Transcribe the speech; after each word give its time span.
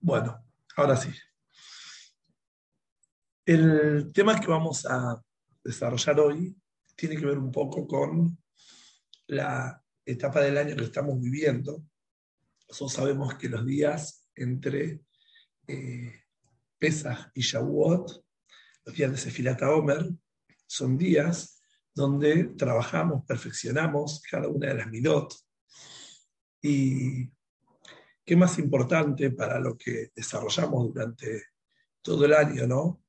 Bueno, 0.00 0.44
ahora 0.76 0.96
sí. 0.96 1.10
El 3.44 4.12
tema 4.12 4.38
que 4.38 4.46
vamos 4.46 4.86
a 4.86 5.20
desarrollar 5.64 6.20
hoy 6.20 6.56
tiene 6.94 7.16
que 7.16 7.26
ver 7.26 7.38
un 7.38 7.50
poco 7.50 7.86
con 7.86 8.38
la 9.26 9.82
etapa 10.04 10.40
del 10.40 10.58
año 10.58 10.76
que 10.76 10.84
estamos 10.84 11.20
viviendo. 11.20 11.82
Nosotros 12.68 12.92
sabemos 12.92 13.34
que 13.34 13.48
los 13.48 13.66
días 13.66 14.26
entre 14.34 15.00
eh, 15.66 16.24
Pesach 16.78 17.30
y 17.34 17.40
Shavuot, 17.40 18.24
los 18.84 18.94
días 18.94 19.10
de 19.10 19.18
Sefilata 19.18 19.74
Omer, 19.74 20.08
son 20.66 20.96
días 20.96 21.60
donde 21.92 22.44
trabajamos, 22.56 23.24
perfeccionamos 23.26 24.22
cada 24.30 24.48
una 24.48 24.68
de 24.68 24.74
las 24.74 24.86
midot. 24.86 25.34
Y 26.62 27.30
qué 28.28 28.36
más 28.36 28.58
importante 28.58 29.30
para 29.30 29.58
lo 29.58 29.78
que 29.78 30.10
desarrollamos 30.14 30.92
durante 30.92 31.44
todo 32.02 32.26
el 32.26 32.34
año, 32.34 32.66
¿no? 32.66 33.02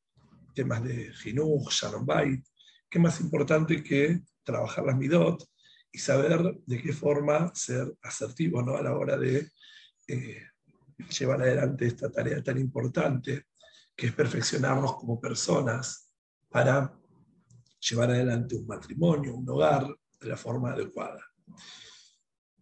Temas 0.56 0.82
de 0.82 1.12
Jinuj, 1.12 1.70
Shalom 1.70 2.06
Bait, 2.06 2.42
qué 2.90 3.00
más 3.00 3.20
importante 3.20 3.84
que 3.84 4.22
trabajar 4.44 4.86
las 4.86 4.96
midot 4.96 5.46
y 5.92 6.00
saber 6.00 6.62
de 6.66 6.82
qué 6.82 6.94
forma 6.94 7.52
ser 7.54 7.94
asertivo 8.02 8.62
¿no? 8.62 8.78
a 8.78 8.82
la 8.82 8.96
hora 8.96 9.18
de 9.18 9.50
eh, 10.08 10.42
llevar 11.20 11.42
adelante 11.42 11.88
esta 11.88 12.10
tarea 12.10 12.42
tan 12.42 12.58
importante 12.58 13.48
que 13.94 14.08
es 14.08 14.14
perfeccionarnos 14.14 14.96
como 14.96 15.20
personas 15.20 16.14
para 16.48 16.98
llevar 17.90 18.12
adelante 18.12 18.56
un 18.56 18.68
matrimonio, 18.68 19.36
un 19.36 19.50
hogar 19.50 19.86
de 20.18 20.30
la 20.30 20.38
forma 20.38 20.72
adecuada. 20.72 21.22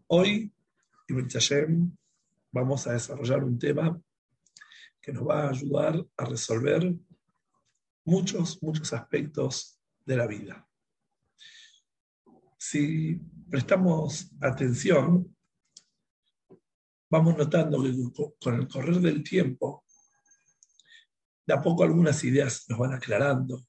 Hoy, 0.07 0.51
Ibn 1.07 1.27
vamos 2.57 2.87
a 2.87 2.93
desarrollar 2.93 3.43
un 3.43 3.59
tema 3.59 3.99
que 5.01 5.13
nos 5.13 5.27
va 5.27 5.43
a 5.43 5.49
ayudar 5.49 6.05
a 6.17 6.25
resolver 6.25 6.93
muchos, 8.03 8.61
muchos 8.61 8.93
aspectos 8.93 9.79
de 10.05 10.17
la 10.17 10.27
vida. 10.27 10.67
Si 12.57 13.15
prestamos 13.49 14.31
atención, 14.41 15.35
vamos 17.09 17.37
notando 17.37 17.83
que 17.83 18.35
con 18.39 18.55
el 18.55 18.67
correr 18.67 18.99
del 18.99 19.23
tiempo, 19.23 19.85
de 21.45 21.53
a 21.53 21.61
poco 21.61 21.83
algunas 21.83 22.23
ideas 22.23 22.65
nos 22.67 22.79
van 22.79 22.93
aclarando, 22.93 23.65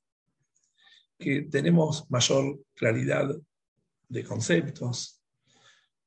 que 1.18 1.42
tenemos 1.42 2.10
mayor 2.10 2.60
claridad 2.74 3.28
de 4.08 4.24
conceptos, 4.24 5.22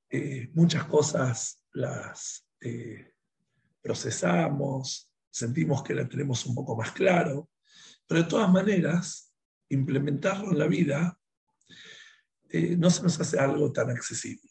eh, 0.09 0.49
muchas 0.53 0.85
cosas 0.85 1.63
las 1.73 2.45
eh, 2.61 3.13
procesamos, 3.81 5.11
sentimos 5.29 5.83
que 5.83 5.95
la 5.95 6.07
tenemos 6.07 6.45
un 6.45 6.55
poco 6.55 6.75
más 6.75 6.91
claro, 6.91 7.49
pero 8.07 8.23
de 8.23 8.29
todas 8.29 8.51
maneras, 8.51 9.33
implementarlo 9.69 10.51
en 10.51 10.59
la 10.59 10.67
vida 10.67 11.17
eh, 12.49 12.75
no 12.75 12.89
se 12.89 13.03
nos 13.03 13.19
hace 13.19 13.39
algo 13.39 13.71
tan 13.71 13.89
accesible. 13.89 14.49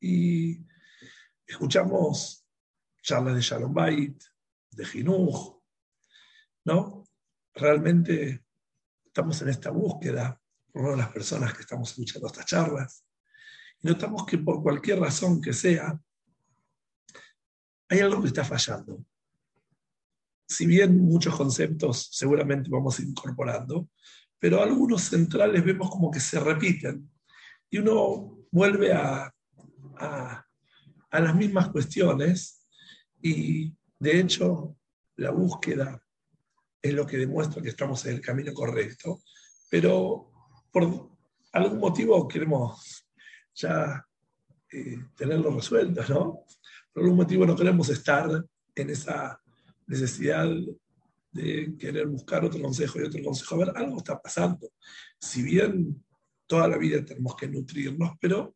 Y 0.00 0.60
escuchamos 1.46 2.46
charlas 3.02 3.34
de 3.34 3.40
Shalom 3.40 3.72
Bait, 3.72 4.22
de 4.70 4.84
Jinuj, 4.84 5.62
¿no? 6.64 7.04
Realmente 7.54 8.44
estamos 9.06 9.40
en 9.42 9.48
esta 9.48 9.70
búsqueda, 9.70 10.40
por 10.72 10.82
lo 10.82 10.96
las 10.96 11.10
personas 11.10 11.54
que 11.54 11.62
estamos 11.62 11.90
escuchando 11.90 12.26
estas 12.26 12.46
charlas, 12.46 13.06
y 13.80 13.88
notamos 13.88 14.26
que 14.26 14.38
por 14.38 14.62
cualquier 14.62 14.98
razón 14.98 15.40
que 15.40 15.52
sea, 15.52 15.98
hay 17.88 18.00
algo 18.00 18.20
que 18.20 18.28
está 18.28 18.44
fallando. 18.44 19.04
Si 20.46 20.66
bien 20.66 20.98
muchos 20.98 21.34
conceptos 21.34 22.08
seguramente 22.12 22.68
vamos 22.70 23.00
incorporando, 23.00 23.88
pero 24.38 24.62
algunos 24.62 25.02
centrales 25.02 25.64
vemos 25.64 25.90
como 25.90 26.10
que 26.10 26.20
se 26.20 26.38
repiten 26.38 27.10
y 27.70 27.78
uno 27.78 28.46
vuelve 28.50 28.92
a, 28.92 29.30
las 31.10 31.34
mismas 31.36 31.68
cuestiones 31.68 32.66
y 33.22 33.72
de 33.98 34.20
hecho 34.20 34.76
la 35.16 35.30
búsqueda 35.30 36.02
es 36.82 36.92
lo 36.92 37.06
que 37.06 37.16
demuestra 37.16 37.62
que 37.62 37.68
estamos 37.68 38.04
en 38.04 38.14
el 38.14 38.20
camino 38.20 38.52
correcto, 38.52 39.22
pero 39.70 40.30
por 40.72 41.08
algún 41.52 41.78
motivo 41.78 42.26
queremos 42.28 43.08
ya 43.54 44.04
eh, 44.72 44.98
tenerlo 45.16 45.54
resuelto, 45.54 46.02
¿no? 46.08 46.44
Por 46.94 47.02
algún 47.02 47.18
motivo 47.18 47.44
no 47.44 47.56
queremos 47.56 47.88
estar 47.88 48.30
en 48.74 48.90
esa 48.90 49.40
necesidad 49.86 50.48
de 51.32 51.74
querer 51.76 52.06
buscar 52.06 52.44
otro 52.44 52.62
consejo 52.62 53.00
y 53.00 53.04
otro 53.04 53.20
consejo. 53.22 53.56
A 53.56 53.58
ver, 53.58 53.72
algo 53.74 53.98
está 53.98 54.22
pasando. 54.22 54.70
Si 55.18 55.42
bien 55.42 56.04
toda 56.46 56.68
la 56.68 56.78
vida 56.78 57.04
tenemos 57.04 57.34
que 57.34 57.48
nutrirnos, 57.48 58.12
pero 58.20 58.54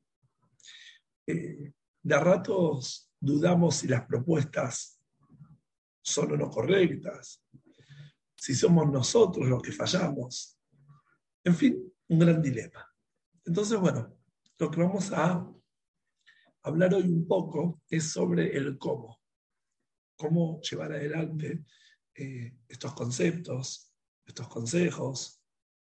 eh, 1.27 1.73
de 2.01 2.15
a 2.15 2.21
ratos 2.21 3.11
dudamos 3.19 3.75
si 3.75 3.89
las 3.89 4.07
propuestas 4.07 5.01
son 6.01 6.33
o 6.33 6.37
no 6.37 6.49
correctas, 6.49 7.43
si 8.37 8.55
somos 8.55 8.89
nosotros 8.89 9.49
los 9.49 9.61
que 9.61 9.73
fallamos. 9.73 10.57
En 11.43 11.57
fin, 11.57 11.93
un 12.07 12.19
gran 12.21 12.41
dilema. 12.41 12.89
Entonces, 13.45 13.81
bueno, 13.81 14.17
lo 14.59 14.71
que 14.71 14.81
vamos 14.81 15.11
a 15.13 15.45
hablar 16.63 16.95
hoy 16.95 17.05
un 17.05 17.27
poco 17.27 17.83
es 17.89 18.11
sobre 18.11 18.57
el 18.57 18.79
cómo. 18.79 19.21
Cómo 20.17 20.61
llevar 20.61 20.93
adelante 20.93 21.65
eh, 22.15 22.57
estos 22.69 22.95
conceptos, 22.95 23.93
estos 24.27 24.49
consejos, 24.49 25.41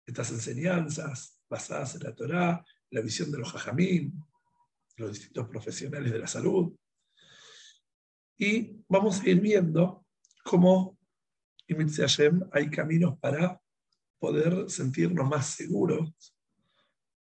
estas 0.06 0.31
enseñanzas 0.31 1.41
basadas 1.49 1.94
en 1.94 2.03
la 2.03 2.15
Torá, 2.15 2.65
la 2.91 3.00
visión 3.00 3.31
de 3.31 3.38
los 3.38 3.53
jajamín, 3.53 4.22
los 4.97 5.12
distintos 5.12 5.49
profesionales 5.49 6.12
de 6.12 6.19
la 6.19 6.26
salud. 6.26 6.72
Y 8.37 8.82
vamos 8.88 9.20
a 9.20 9.28
ir 9.28 9.41
viendo 9.41 10.06
cómo, 10.44 10.99
en 11.69 11.88
hay 12.53 12.70
caminos 12.70 13.19
para 13.19 13.60
poder 14.19 14.69
sentirnos 14.69 15.28
más 15.28 15.47
seguros 15.47 16.37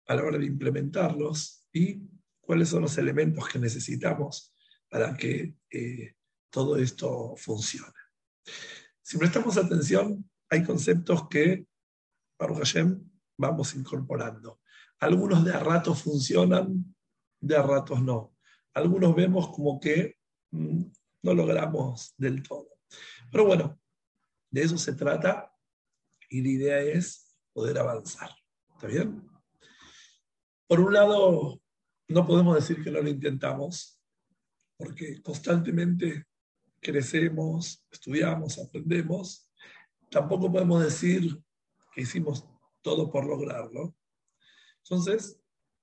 a 0.08 0.16
la 0.16 0.24
hora 0.24 0.38
de 0.38 0.46
implementarlos 0.46 1.68
y 1.72 2.02
cuáles 2.48 2.70
son 2.70 2.84
los 2.84 2.98
elementos 2.98 3.46
que 3.50 3.60
necesitamos 3.60 4.56
para 4.90 5.16
que 5.18 5.58
eh, 5.70 6.16
todo 6.50 6.78
esto 6.78 7.36
funcione. 7.36 7.94
Si 9.04 9.18
prestamos 9.18 9.58
atención, 9.58 10.28
hay 10.50 10.64
conceptos 10.64 11.28
que, 11.28 11.68
Baruch 12.40 12.60
Hashem, 12.60 13.04
vamos 13.38 13.76
incorporando. 13.76 14.62
Algunos 15.00 15.44
de 15.44 15.54
a 15.54 15.60
ratos 15.60 16.04
funcionan, 16.04 16.96
de 17.42 17.58
a 17.58 17.62
ratos 17.62 18.02
no. 18.02 18.34
Algunos 18.74 19.14
vemos 19.14 19.50
como 19.50 19.78
que 19.82 20.18
mm, 20.52 20.84
no 21.24 21.34
logramos 21.34 22.14
del 22.18 22.42
todo. 22.44 22.70
Pero 23.30 23.46
bueno, 23.46 23.78
de 24.50 24.62
eso 24.62 24.78
se 24.78 24.94
trata 24.94 25.54
y 26.30 26.42
la 26.42 26.50
idea 26.50 26.80
es 26.80 27.36
poder 27.52 27.78
avanzar. 27.78 28.30
¿Está 28.74 28.88
bien? 28.88 29.22
Por 30.66 30.80
un 30.80 30.94
lado, 30.94 31.62
no 32.08 32.26
podemos 32.26 32.56
decir 32.56 32.84
que 32.84 32.92
no 32.92 33.02
lo 33.02 33.10
intentamos, 33.10 34.00
porque 34.78 35.22
constantemente 35.22 36.26
crecemos, 36.80 37.84
estudiamos, 37.92 38.58
aprendemos, 38.60 39.52
tampoco 40.10 40.52
podemos 40.52 40.84
decir 40.84 41.42
que 41.94 42.02
hicimos 42.02 42.48
todo 42.82 43.12
por 43.12 43.26
lograrlo. 43.26 43.96
Entonces, 44.84 45.40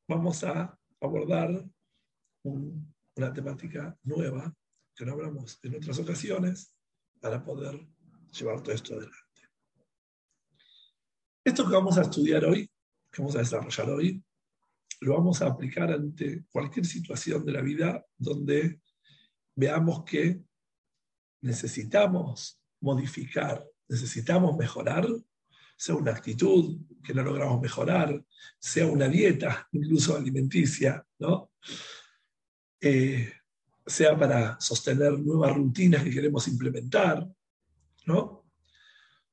vamos 0.09 0.43
a 0.45 0.79
abordar 1.01 1.51
una 2.43 3.33
temática 3.33 3.99
nueva 4.03 4.55
que 4.95 5.05
no 5.05 5.13
hablamos 5.13 5.59
en 5.63 5.77
otras 5.77 5.99
ocasiones 5.99 6.75
para 7.21 7.45
poder 7.45 7.87
llevar 8.33 8.63
todo 8.63 8.75
esto 8.75 8.95
adelante. 8.95 9.25
Esto 11.45 11.69
que 11.69 11.75
vamos 11.75 11.99
a 11.99 12.03
estudiar 12.03 12.45
hoy, 12.45 12.71
que 13.11 13.21
vamos 13.21 13.37
a 13.37 13.41
desarrollar 13.41 13.91
hoy, 13.91 14.25
lo 15.05 15.15
vamos 15.15 15.43
a 15.43 15.49
aplicar 15.49 15.93
ante 15.93 16.45
cualquier 16.51 16.87
situación 16.87 17.45
de 17.45 17.53
la 17.53 17.61
vida 17.61 18.05
donde 18.17 18.81
veamos 19.55 20.03
que 20.05 20.41
necesitamos 21.43 22.59
modificar, 22.81 23.63
necesitamos 23.87 24.57
mejorar, 24.57 25.07
sea 25.77 25.95
una 25.95 26.13
actitud 26.13 26.81
que 27.03 27.13
no 27.13 27.23
logramos 27.23 27.61
mejorar, 27.61 28.25
sea 28.59 28.87
una 28.87 29.07
dieta, 29.07 29.69
incluso 29.73 30.17
alimenticia, 30.17 31.07
¿no? 31.19 31.51
Eh, 32.81 33.31
sea 33.87 34.19
para 34.19 34.59
sostener 34.59 35.19
nuevas 35.19 35.55
rutinas 35.55 36.03
que 36.03 36.11
queremos 36.11 36.49
implementar, 36.49 37.29
¿no? 38.07 38.47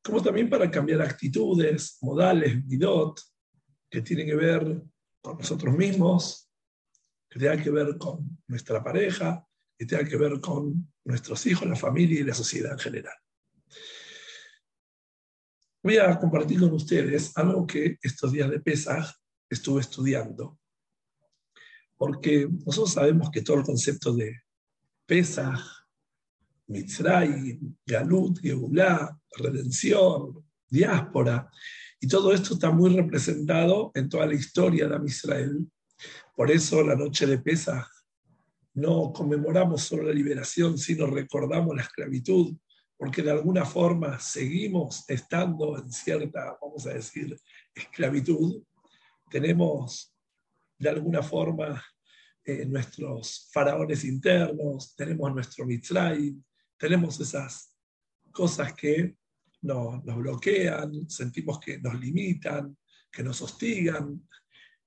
Como 0.03 0.21
también 0.21 0.49
para 0.49 0.69
cambiar 0.69 1.01
actitudes, 1.01 1.97
modales, 2.01 2.65
midot, 2.65 3.21
que 3.89 4.01
tienen 4.01 4.27
que 4.27 4.35
ver 4.35 4.81
con 5.21 5.37
nosotros 5.37 5.75
mismos, 5.75 6.49
que 7.29 7.39
tengan 7.39 7.63
que 7.63 7.69
ver 7.69 7.97
con 7.97 8.39
nuestra 8.47 8.83
pareja, 8.83 9.45
y 9.81 9.85
tenga 9.87 10.07
que 10.07 10.15
ver 10.17 10.39
con 10.39 10.93
nuestros 11.05 11.43
hijos, 11.47 11.67
la 11.67 11.75
familia 11.75 12.19
y 12.19 12.23
la 12.23 12.35
sociedad 12.35 12.73
en 12.73 12.79
general. 12.79 13.15
Voy 15.81 15.97
a 15.97 16.19
compartir 16.19 16.59
con 16.59 16.71
ustedes 16.73 17.35
algo 17.35 17.65
que 17.65 17.97
estos 18.03 18.31
días 18.31 18.51
de 18.51 18.59
Pesaj 18.59 19.11
estuve 19.49 19.81
estudiando, 19.81 20.59
porque 21.97 22.47
nosotros 22.63 22.93
sabemos 22.93 23.31
que 23.31 23.41
todo 23.41 23.57
el 23.57 23.63
concepto 23.63 24.13
de 24.13 24.41
Pesaj, 25.07 25.59
Mitzray, 26.67 27.59
Galut, 27.83 28.39
Geulah, 28.39 29.19
redención, 29.37 30.45
diáspora, 30.69 31.49
y 32.03 32.07
todo 32.07 32.33
esto 32.33 32.55
está 32.55 32.71
muy 32.71 32.95
representado 32.95 33.91
en 33.93 34.09
toda 34.09 34.25
la 34.25 34.33
historia 34.33 34.87
de 34.87 34.99
Israel. 35.05 35.71
Por 36.35 36.49
eso 36.49 36.83
la 36.83 36.95
noche 36.95 37.27
de 37.27 37.37
Pesaj 37.37 37.87
no 38.73 39.13
conmemoramos 39.13 39.83
solo 39.83 40.03
la 40.03 40.13
liberación, 40.13 40.79
sino 40.79 41.05
recordamos 41.05 41.75
la 41.75 41.83
esclavitud, 41.83 42.57
porque 42.97 43.21
de 43.21 43.29
alguna 43.29 43.65
forma 43.65 44.19
seguimos 44.19 45.07
estando 45.07 45.77
en 45.77 45.91
cierta, 45.91 46.57
vamos 46.59 46.87
a 46.87 46.93
decir, 46.93 47.39
esclavitud. 47.75 48.63
Tenemos 49.29 50.11
de 50.79 50.89
alguna 50.89 51.21
forma 51.21 51.83
eh, 52.43 52.65
nuestros 52.65 53.47
faraones 53.53 54.03
internos, 54.05 54.95
tenemos 54.95 55.31
nuestro 55.35 55.67
Mitzray, 55.67 56.35
tenemos 56.79 57.19
esas 57.19 57.75
cosas 58.31 58.73
que 58.73 59.15
nos, 59.61 60.03
nos 60.03 60.17
bloquean, 60.17 61.09
sentimos 61.09 61.59
que 61.59 61.79
nos 61.79 61.99
limitan, 61.99 62.77
que 63.11 63.23
nos 63.23 63.41
hostigan, 63.41 64.27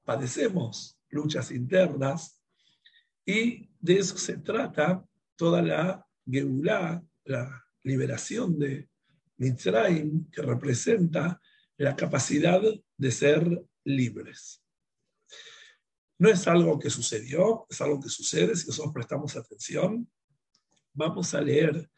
padecemos 0.04 0.98
luchas 1.10 1.50
internas 1.50 2.40
y 3.24 3.70
de 3.80 3.98
eso 3.98 4.16
se 4.18 4.38
trata 4.38 5.04
toda 5.36 5.62
la 5.62 6.06
Geulah, 6.26 7.02
la 7.24 7.64
liberación 7.82 8.58
de 8.58 8.88
Mitzrayim, 9.36 10.30
que 10.30 10.42
representa 10.42 11.40
la 11.76 11.96
capacidad 11.96 12.60
de 12.96 13.10
ser 13.10 13.64
libres. 13.84 14.62
No 16.18 16.28
es 16.28 16.46
algo 16.46 16.78
que 16.78 16.90
sucedió, 16.90 17.66
es 17.68 17.80
algo 17.80 18.00
que 18.00 18.08
sucede 18.08 18.54
si 18.54 18.66
nosotros 18.66 18.94
prestamos 18.94 19.36
atención. 19.36 20.08
Vamos 20.92 21.34
a 21.34 21.40
leer 21.40 21.90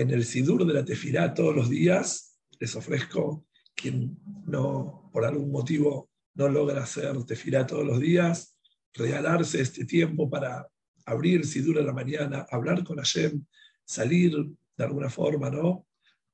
en 0.00 0.10
el 0.10 0.24
Sidur 0.24 0.66
de 0.66 0.72
la 0.72 0.84
Tefirá 0.84 1.34
todos 1.34 1.54
los 1.54 1.68
días. 1.68 2.38
Les 2.58 2.74
ofrezco, 2.74 3.44
quien 3.74 4.18
no, 4.46 5.10
por 5.12 5.26
algún 5.26 5.52
motivo, 5.52 6.10
no 6.34 6.48
logra 6.48 6.84
hacer 6.84 7.22
Tefirá 7.24 7.66
todos 7.66 7.84
los 7.84 8.00
días, 8.00 8.56
regalarse 8.94 9.60
este 9.60 9.84
tiempo 9.84 10.30
para 10.30 10.66
abrir 11.04 11.44
Sidur 11.44 11.78
en 11.78 11.86
la 11.86 11.92
mañana, 11.92 12.46
hablar 12.50 12.82
con 12.82 12.96
Hashem, 12.96 13.44
salir 13.84 14.32
de 14.74 14.84
alguna 14.84 15.10
forma, 15.10 15.50
¿no? 15.50 15.86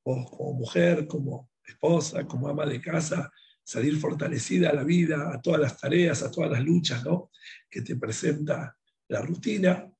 O 0.05 0.25
como 0.31 0.53
mujer, 0.53 1.09
como 1.09 1.51
esposa, 1.65 2.25
como 2.25 2.49
ama 2.49 2.67
de 2.67 2.81
casa, 2.81 3.33
salir 3.65 3.99
fortalecida 3.99 4.71
a 4.71 4.75
la 4.75 4.85
vida, 4.85 5.33
a 5.35 5.41
todas 5.41 5.61
las 5.61 5.77
tareas, 5.77 6.23
a 6.23 6.31
todas 6.31 6.53
las 6.53 6.63
luchas, 6.63 7.05
¿no? 7.05 7.33
Que 7.69 7.83
te 7.83 7.97
presenta 7.97 8.77
la 9.09 9.23
rutina. 9.23 9.91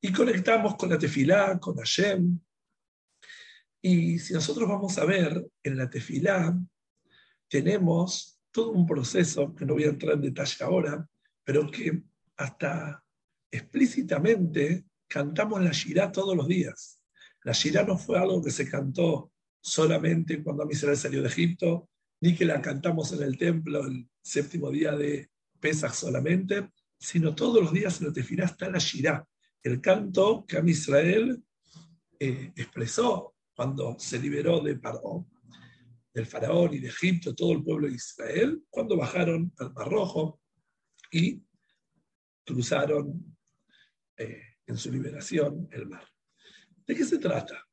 Y 0.00 0.12
conectamos 0.12 0.74
con 0.74 0.90
la 0.90 0.98
tefilá, 0.98 1.60
con 1.60 1.76
Hashem, 1.76 2.40
y 3.82 4.20
si 4.20 4.32
nosotros 4.32 4.68
vamos 4.68 4.96
a 4.98 5.04
ver 5.04 5.44
en 5.64 5.76
la 5.76 5.90
tefilá, 5.90 6.56
tenemos 7.48 8.40
todo 8.52 8.70
un 8.70 8.86
proceso, 8.86 9.54
que 9.56 9.66
no 9.66 9.74
voy 9.74 9.84
a 9.84 9.88
entrar 9.88 10.14
en 10.14 10.20
detalle 10.20 10.64
ahora, 10.64 11.08
pero 11.42 11.68
que 11.68 12.00
hasta 12.36 13.04
explícitamente 13.50 14.84
cantamos 15.08 15.62
la 15.62 15.72
Shirá 15.72 16.12
todos 16.12 16.36
los 16.36 16.46
días. 16.46 17.02
La 17.42 17.52
Shirá 17.52 17.82
no 17.82 17.98
fue 17.98 18.18
algo 18.18 18.40
que 18.40 18.52
se 18.52 18.70
cantó 18.70 19.32
solamente 19.60 20.42
cuando 20.42 20.68
Israel 20.70 20.96
salió 20.96 21.20
de 21.20 21.28
Egipto, 21.28 21.88
ni 22.20 22.36
que 22.36 22.44
la 22.44 22.62
cantamos 22.62 23.12
en 23.12 23.22
el 23.22 23.36
templo 23.36 23.84
el 23.84 24.08
séptimo 24.22 24.70
día 24.70 24.92
de 24.92 25.28
Pesach 25.58 25.92
solamente, 25.92 26.70
sino 26.98 27.34
todos 27.34 27.60
los 27.60 27.72
días 27.72 28.00
en 28.00 28.06
la 28.06 28.12
tefilá 28.12 28.44
está 28.44 28.70
la 28.70 28.78
Shirá, 28.78 29.26
el 29.64 29.80
canto 29.80 30.44
que 30.46 30.62
Israel 30.66 31.42
eh, 32.20 32.52
expresó 32.54 33.31
cuando 33.54 33.96
se 33.98 34.18
liberó 34.18 34.60
de 34.60 34.76
Paró, 34.76 35.26
del 36.12 36.26
faraón 36.26 36.74
y 36.74 36.78
de 36.78 36.88
Egipto, 36.88 37.34
todo 37.34 37.52
el 37.52 37.62
pueblo 37.62 37.88
de 37.88 37.94
Israel, 37.94 38.62
cuando 38.68 38.96
bajaron 38.96 39.52
al 39.58 39.72
Mar 39.72 39.88
Rojo 39.88 40.40
y 41.10 41.42
cruzaron 42.44 43.36
eh, 44.16 44.42
en 44.66 44.76
su 44.76 44.90
liberación 44.90 45.68
el 45.70 45.86
mar. 45.86 46.06
¿De 46.86 46.94
qué 46.94 47.04
se 47.04 47.18
trata? 47.18 47.64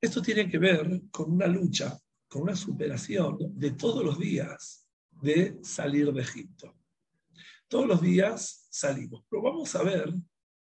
Esto 0.00 0.20
tiene 0.20 0.48
que 0.48 0.58
ver 0.58 1.02
con 1.10 1.32
una 1.32 1.46
lucha, 1.46 1.98
con 2.28 2.42
una 2.42 2.56
superación 2.56 3.38
de 3.56 3.72
todos 3.72 4.04
los 4.04 4.18
días 4.18 4.86
de 5.10 5.58
salir 5.62 6.12
de 6.12 6.22
Egipto. 6.22 6.76
Todos 7.68 7.86
los 7.86 8.02
días 8.02 8.66
salimos, 8.70 9.24
pero 9.28 9.42
vamos 9.42 9.74
a 9.74 9.82
ver 9.82 10.12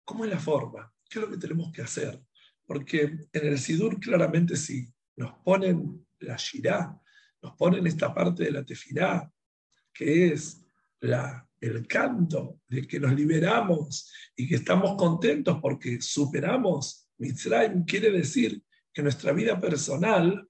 cómo 0.04 0.26
es 0.26 0.32
la 0.32 0.40
forma, 0.40 0.94
qué 1.10 1.20
es 1.20 1.26
lo 1.26 1.32
que 1.32 1.38
tenemos 1.38 1.72
que 1.72 1.82
hacer 1.82 2.22
porque 2.66 3.02
en 3.32 3.48
el 3.48 3.60
Sidur 3.60 4.00
claramente 4.00 4.56
sí, 4.56 4.88
nos 5.16 5.34
ponen 5.44 6.06
la 6.20 6.36
Shirá, 6.38 7.00
nos 7.42 7.56
ponen 7.56 7.86
esta 7.88 8.14
parte 8.14 8.44
de 8.44 8.52
la 8.52 8.64
Tefirá, 8.64 9.32
que 9.94 10.34
es 10.34 10.66
la, 11.02 11.48
el 11.60 11.86
canto 11.88 12.62
de 12.68 12.88
que 12.88 13.00
nos 13.00 13.14
liberamos 13.14 14.12
y 14.36 14.48
que 14.48 14.56
estamos 14.56 14.96
contentos 14.96 15.60
porque 15.62 16.02
superamos 16.02 17.08
Mitzrayim, 17.18 17.86
quiere 17.86 18.12
decir 18.12 18.62
que 18.92 19.04
nuestra 19.04 19.32
vida 19.32 19.60
personal 19.60 20.48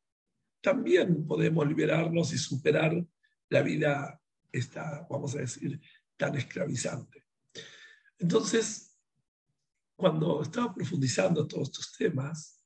también 0.62 1.28
podemos 1.28 1.68
liberarnos 1.68 2.34
y 2.34 2.38
superar 2.38 3.06
la 3.50 3.62
vida, 3.62 4.20
esta, 4.52 5.06
vamos 5.10 5.36
a 5.36 5.40
decir, 5.40 5.80
tan 6.18 6.36
esclavizante. 6.36 7.26
Entonces, 8.18 8.93
cuando 9.96 10.42
estaba 10.42 10.74
profundizando 10.74 11.48
todos 11.48 11.70
estos 11.70 11.94
temas, 11.98 12.64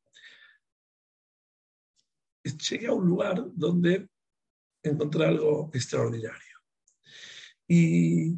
llegué 2.43 2.87
a 2.87 2.93
un 2.93 3.07
lugar 3.07 3.43
donde 3.53 4.09
encontré 4.83 5.25
algo 5.25 5.69
extraordinario. 5.73 6.57
Y 7.67 8.35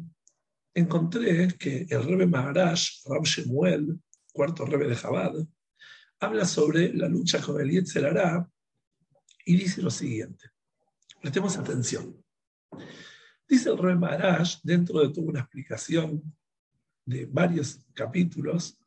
encontré 0.74 1.48
que 1.58 1.86
el 1.88 2.04
Rebe 2.04 2.26
Maharaj, 2.26 2.80
Ram 3.06 3.22
Shemuel, 3.22 4.00
cuarto 4.32 4.64
Rebe 4.64 4.88
de 4.88 4.96
Jabad, 4.96 5.34
habla 6.18 6.44
sobre 6.44 6.92
la 6.92 7.08
lucha 7.08 7.40
con 7.40 7.60
el 7.60 7.70
Yetzer 7.70 8.12
y 9.46 9.56
dice 9.56 9.82
lo 9.82 9.90
siguiente. 9.90 10.50
Prestemos 11.20 11.56
atención. 11.56 12.22
Dice 13.48 13.70
el 13.70 13.78
Rebe 13.78 13.96
Maharaj, 13.96 14.60
dentro 14.62 15.00
de 15.00 15.08
toda 15.10 15.28
una 15.28 15.40
explicación 15.40 16.22
de 17.04 17.26
varios 17.26 17.84
capítulos, 17.94 18.79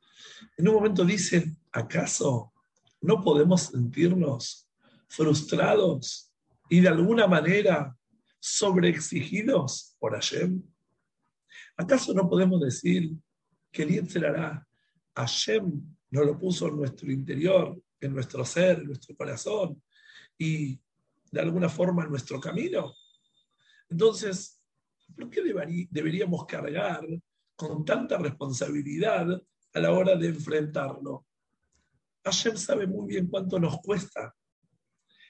en 0.57 0.67
un 0.67 0.75
momento 0.75 1.03
dice, 1.05 1.55
¿acaso 1.71 2.53
no 3.01 3.21
podemos 3.23 3.63
sentirnos 3.63 4.69
frustrados 5.07 6.31
y 6.69 6.79
de 6.79 6.87
alguna 6.87 7.27
manera 7.27 7.95
sobreexigidos 8.39 9.95
por 9.99 10.13
Hashem? 10.13 10.61
¿Acaso 11.77 12.13
no 12.13 12.29
podemos 12.29 12.61
decir 12.61 13.11
que 13.71 13.83
el 13.83 14.25
hará 14.25 14.67
Hashem 15.15 15.81
nos 16.11 16.25
lo 16.25 16.37
puso 16.37 16.67
en 16.67 16.77
nuestro 16.77 17.11
interior, 17.11 17.79
en 17.99 18.13
nuestro 18.13 18.45
ser, 18.45 18.79
en 18.79 18.87
nuestro 18.87 19.15
corazón 19.15 19.81
y 20.37 20.79
de 21.31 21.41
alguna 21.41 21.69
forma 21.69 22.03
en 22.03 22.09
nuestro 22.09 22.39
camino? 22.39 22.93
Entonces, 23.89 24.59
¿por 25.15 25.29
qué 25.29 25.41
deberíamos 25.89 26.45
cargar 26.45 27.05
con 27.55 27.85
tanta 27.85 28.17
responsabilidad 28.17 29.41
a 29.73 29.79
la 29.79 29.91
hora 29.91 30.15
de 30.15 30.27
enfrentarlo. 30.27 31.25
Hashem 32.23 32.55
sabe 32.55 32.87
muy 32.87 33.07
bien 33.07 33.27
cuánto 33.27 33.59
nos 33.59 33.79
cuesta. 33.81 34.35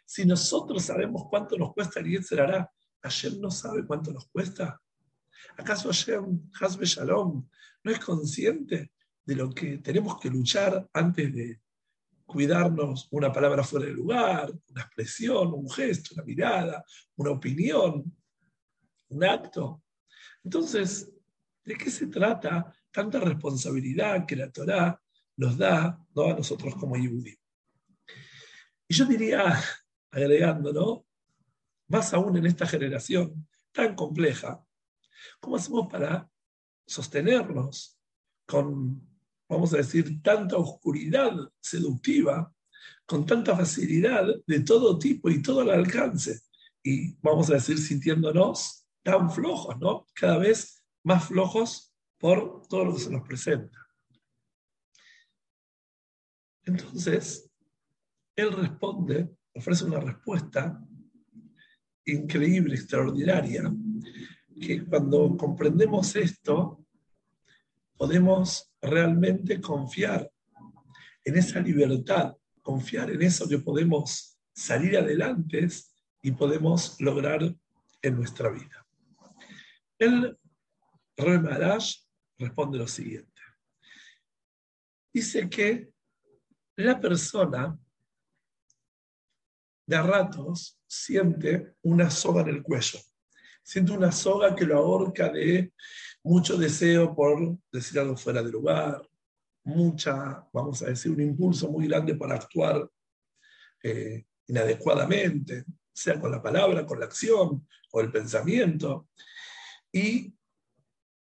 Si 0.05 0.25
nosotros 0.25 0.83
sabemos 0.83 1.23
cuánto 1.29 1.57
nos 1.57 1.73
cuesta 1.73 2.00
el 2.00 2.39
hará, 2.39 2.69
Hashem 3.01 3.39
no 3.39 3.50
sabe 3.50 3.85
cuánto 3.85 4.12
nos 4.12 4.27
cuesta. 4.27 4.79
¿Acaso 5.57 5.89
Hashem, 5.89 6.51
Hasbe 6.59 6.85
Shalom, 6.85 7.47
no 7.83 7.91
es 7.91 8.00
consciente 8.00 8.91
de 9.25 9.35
lo 9.35 9.50
que 9.50 9.77
tenemos 9.77 10.19
que 10.19 10.29
luchar 10.29 10.88
antes 10.93 11.33
de 11.33 11.62
cuidarnos 12.25 13.07
una 13.12 13.31
palabra 13.31 13.63
fuera 13.63 13.85
de 13.85 13.93
lugar, 13.93 14.51
una 14.69 14.81
expresión, 14.81 15.53
un 15.53 15.69
gesto, 15.69 16.15
una 16.15 16.23
mirada, 16.23 16.83
una 17.15 17.31
opinión, 17.31 18.03
un 19.09 19.23
acto? 19.23 19.83
Entonces, 20.43 21.12
¿de 21.63 21.75
qué 21.75 21.89
se 21.89 22.07
trata 22.07 22.73
tanta 22.93 23.19
responsabilidad 23.19 24.25
que 24.25 24.35
la 24.35 24.51
Torá 24.51 25.01
nos 25.35 25.57
da 25.57 26.00
¿no? 26.15 26.25
a 26.25 26.33
nosotros 26.35 26.75
como 26.75 26.95
Yehudi. 26.95 27.35
Y 28.88 28.93
yo 28.93 29.05
diría, 29.05 29.59
agregando, 30.12 30.71
¿no? 30.71 31.05
más 31.88 32.13
aún 32.13 32.38
en 32.38 32.45
esta 32.45 32.65
generación 32.65 33.47
tan 33.71 33.95
compleja, 33.95 34.63
¿cómo 35.39 35.55
hacemos 35.55 35.88
para 35.91 36.29
sostenernos 36.85 37.97
con, 38.45 39.01
vamos 39.50 39.73
a 39.73 39.77
decir, 39.77 40.21
tanta 40.21 40.57
oscuridad 40.57 41.31
seductiva, 41.59 42.53
con 43.05 43.25
tanta 43.25 43.55
facilidad 43.55 44.25
de 44.45 44.59
todo 44.62 44.97
tipo 44.97 45.29
y 45.29 45.41
todo 45.41 45.62
al 45.62 45.71
alcance. 45.71 46.41
Y 46.83 47.15
vamos 47.21 47.50
a 47.50 47.53
decir, 47.53 47.77
sintiéndonos 47.77 48.85
tan 49.01 49.31
flojos, 49.31 49.79
¿no? 49.79 50.05
Cada 50.13 50.38
vez 50.38 50.83
más 51.03 51.25
flojos 51.25 51.92
por 52.24 52.65
todo 52.70 52.86
lo 52.86 52.94
que 52.94 53.01
se 53.01 53.12
nos 53.12 53.27
presenta. 53.27 53.86
Entonces, 56.63 57.51
él 58.34 58.53
responde, 58.53 59.30
ofrece 59.53 59.84
una 59.84 60.00
respuesta 60.00 60.82
increíble, 62.06 62.75
extraordinaria, 62.75 63.70
que 64.58 64.86
cuando 64.86 65.36
comprendemos 65.36 66.15
esto, 66.15 66.86
podemos 67.98 68.74
realmente 68.82 69.60
confiar 69.60 70.32
en 71.25 71.36
esa 71.36 71.60
libertad, 71.60 72.38
confiar 72.62 73.12
en 73.12 73.22
eso 73.22 73.50
que 73.50 73.60
podemos 73.60 74.39
salir 74.53 74.98
adelante 74.98 75.68
y 76.22 76.32
podemos 76.32 76.96
lograr 77.01 77.53
en 78.01 78.15
nuestra 78.15 78.50
vida. 78.50 78.88
El 80.00 80.38
Maharaj 81.18 82.02
responde 82.43 82.77
lo 82.77 82.88
siguiente. 82.88 83.41
Dice 85.13 85.50
que 85.50 85.91
la 86.75 87.00
persona 87.00 87.77
de 89.85 89.95
a 89.95 90.01
ratos 90.01 90.79
siente 90.88 91.75
una 91.83 92.09
soga 92.09 92.41
en 92.41 92.50
el 92.50 92.63
cuello, 92.63 93.00
siente 93.62 93.91
una 93.91 94.12
soga 94.12 94.55
que 94.55 94.65
lo 94.65 94.77
ahorca 94.77 95.29
de 95.29 95.73
mucho 96.23 96.57
deseo 96.57 97.13
por 97.15 97.57
decir 97.71 98.00
algo 98.00 98.15
fuera 98.15 98.41
de 98.41 98.51
lugar, 98.51 99.01
mucha, 99.65 100.47
vamos 100.51 100.81
a 100.81 100.88
decir, 100.88 101.12
un 101.12 101.21
impulso 101.21 101.69
muy 101.69 101.88
grande 101.88 102.15
para 102.15 102.35
actuar 102.35 102.89
eh, 103.81 104.25
inadecuadamente, 104.47 105.65
sea 105.93 106.19
con 106.19 106.31
la 106.31 106.41
palabra, 106.41 106.85
con 106.85 107.00
la 107.00 107.05
acción 107.05 107.67
o 107.91 108.01
el 108.01 108.12
pensamiento. 108.12 109.09
Y 109.91 110.33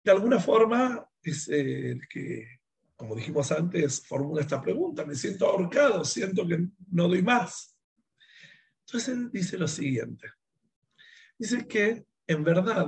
de 0.04 0.12
alguna 0.12 0.40
forma 0.40 1.09
es 1.24 1.48
el 1.50 2.08
que, 2.08 2.60
como 2.96 3.16
dijimos 3.16 3.52
antes, 3.52 4.06
formula 4.06 4.42
esta 4.42 4.62
pregunta, 4.62 5.06
me 5.06 5.16
siento 5.16 5.48
ahorcado, 5.48 6.04
siento 6.06 6.48
que 6.48 6.68
no 6.92 7.08
doy 7.08 7.22
más. 7.22 7.76
Entonces 8.86 9.10
él 9.10 9.30
dice 9.32 9.58
lo 9.58 9.68
siguiente, 9.68 10.28
dice 11.38 11.68
que 11.68 12.06
en 12.28 12.44
verdad 12.44 12.88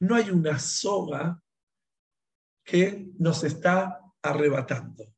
no 0.00 0.14
hay 0.14 0.30
una 0.30 0.58
soga 0.58 1.42
que 2.64 3.08
nos 3.18 3.44
está 3.44 4.00
arrebatando. 4.22 5.14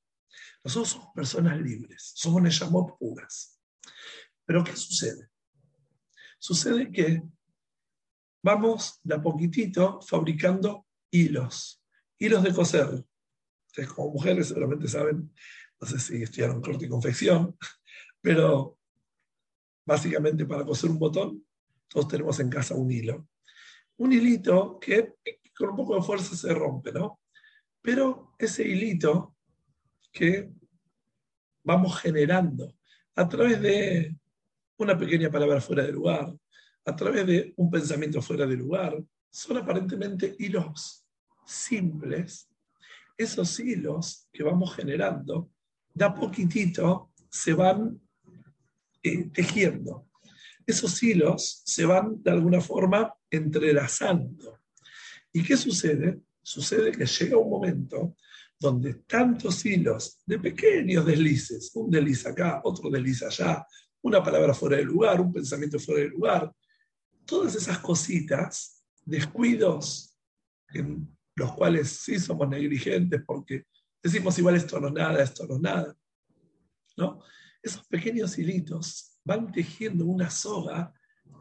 Nosotros 0.63 0.91
somos 0.91 1.15
personas 1.15 1.61
libres, 1.61 2.13
somos 2.15 2.43
Neyamot 2.43 2.99
puras. 2.99 3.61
Pero 4.45 4.65
¿qué 4.65 4.77
sucede? 4.77 5.29
Sucede 6.39 6.91
que 6.91 7.23
vamos 8.43 9.01
de 9.03 9.15
a 9.15 9.23
poquitito 9.23 10.01
fabricando 10.03 10.87
hilos, 11.17 11.83
hilos 12.19 12.43
de 12.43 12.53
coser. 12.53 13.05
Ustedes 13.67 13.89
como 13.91 14.13
mujeres 14.13 14.49
seguramente 14.49 14.89
saben, 14.89 15.33
no 15.81 15.87
sé 15.87 15.99
si 15.99 16.23
estudiaron 16.23 16.61
corte 16.61 16.87
y 16.87 16.89
confección, 16.89 17.57
pero 18.21 18.79
básicamente 19.87 20.47
para 20.47 20.65
coser 20.65 20.91
un 20.91 20.99
botón, 20.99 21.45
todos 21.89 22.09
tenemos 22.09 22.41
en 22.41 22.49
casa 22.49 22.75
un 22.75 22.91
hilo 22.91 23.29
un 23.97 24.13
hilito 24.13 24.79
que 24.81 25.15
con 25.57 25.71
un 25.71 25.77
poco 25.77 25.95
de 25.95 26.03
fuerza 26.03 26.37
se 26.37 26.53
rompe, 26.53 26.93
¿no? 26.93 27.21
Pero 27.81 28.35
ese 28.39 28.67
hilito 28.67 29.37
que 30.13 30.51
vamos 31.63 32.01
generando 32.01 32.75
a 33.15 33.29
través 33.29 33.61
de 33.61 34.17
una 34.79 34.99
pequeña 34.99 35.31
palabra 35.31 35.61
fuera 35.61 35.85
de 35.85 35.93
lugar, 35.93 36.35
a 36.85 36.97
través 36.97 37.27
de 37.27 37.55
un 37.57 37.71
pensamiento 37.71 38.21
fuera 38.21 38.47
de 38.47 38.57
lugar, 38.57 38.97
son 39.31 39.59
aparentemente 39.59 40.35
hilos 40.39 41.04
simples. 41.47 42.49
Esos 43.17 43.59
hilos 43.61 44.29
que 44.33 44.43
vamos 44.43 44.75
generando, 44.75 45.51
de 45.93 46.05
a 46.05 46.15
poquitito 46.15 47.13
se 47.31 47.53
van 47.53 48.01
eh, 49.03 49.31
tejiendo. 49.33 50.09
Esos 50.67 51.03
hilos 51.03 51.63
se 51.65 51.85
van 51.85 52.23
de 52.23 52.31
alguna 52.31 52.61
forma 52.61 53.15
entrelazando. 53.31 54.61
¿Y 55.33 55.43
qué 55.43 55.57
sucede? 55.57 56.21
Sucede 56.43 56.93
que 56.93 57.07
llega 57.07 57.37
un 57.37 57.51
momento 57.51 58.17
donde 58.59 58.95
tantos 58.95 59.65
hilos 59.67 60.19
de 60.25 60.39
pequeños 60.39 61.05
deslices, 61.05 61.71
un 61.75 61.91
desliz 61.91 62.27
acá, 62.27 62.61
otro 62.65 62.89
desliz 62.89 63.23
allá, 63.23 63.67
una 64.03 64.23
palabra 64.23 64.55
fuera 64.55 64.77
de 64.77 64.85
lugar, 64.85 65.21
un 65.21 65.33
pensamiento 65.33 65.79
fuera 65.79 66.03
de 66.03 66.09
lugar, 66.09 66.53
todas 67.25 67.55
esas 67.55 67.79
cositas, 67.79 68.85
descuidos 69.05 70.17
en 70.73 71.15
los 71.37 71.53
cuales 71.53 71.89
sí 71.91 72.19
somos 72.19 72.49
negligentes 72.49 73.23
porque 73.27 73.65
decimos 74.03 74.39
igual 74.39 74.57
esto 74.57 74.81
no 74.81 74.89
es 74.89 74.95
nada, 74.95 75.23
esto 75.23 75.47
no 75.47 75.57
es 75.57 75.61
nada, 75.61 75.97
¿no? 76.97 77.21
Esos 77.63 77.87
pequeños 77.87 78.39
hilitos 78.39 79.19
van 79.25 79.51
tejiendo 79.51 80.05
una 80.05 80.31
soga 80.31 80.93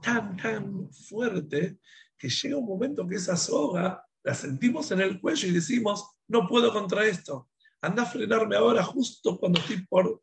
tan, 0.02 0.38
tan 0.38 0.90
fuerte 0.92 1.80
que 2.18 2.30
llega 2.30 2.58
un 2.58 2.66
momento 2.66 3.08
que 3.08 3.16
esa 3.16 3.36
soga 3.36 4.04
la 4.24 4.34
sentimos 4.34 4.90
en 4.92 5.02
el 5.02 5.20
cuello 5.20 5.48
y 5.48 5.52
decimos, 5.52 6.16
no 6.28 6.48
puedo 6.48 6.72
contra 6.72 7.06
esto. 7.06 7.50
Anda 7.82 8.04
a 8.04 8.06
frenarme 8.06 8.56
ahora 8.56 8.84
justo 8.84 9.38
cuando 9.38 9.60
estoy 9.60 9.86
por 9.86 10.22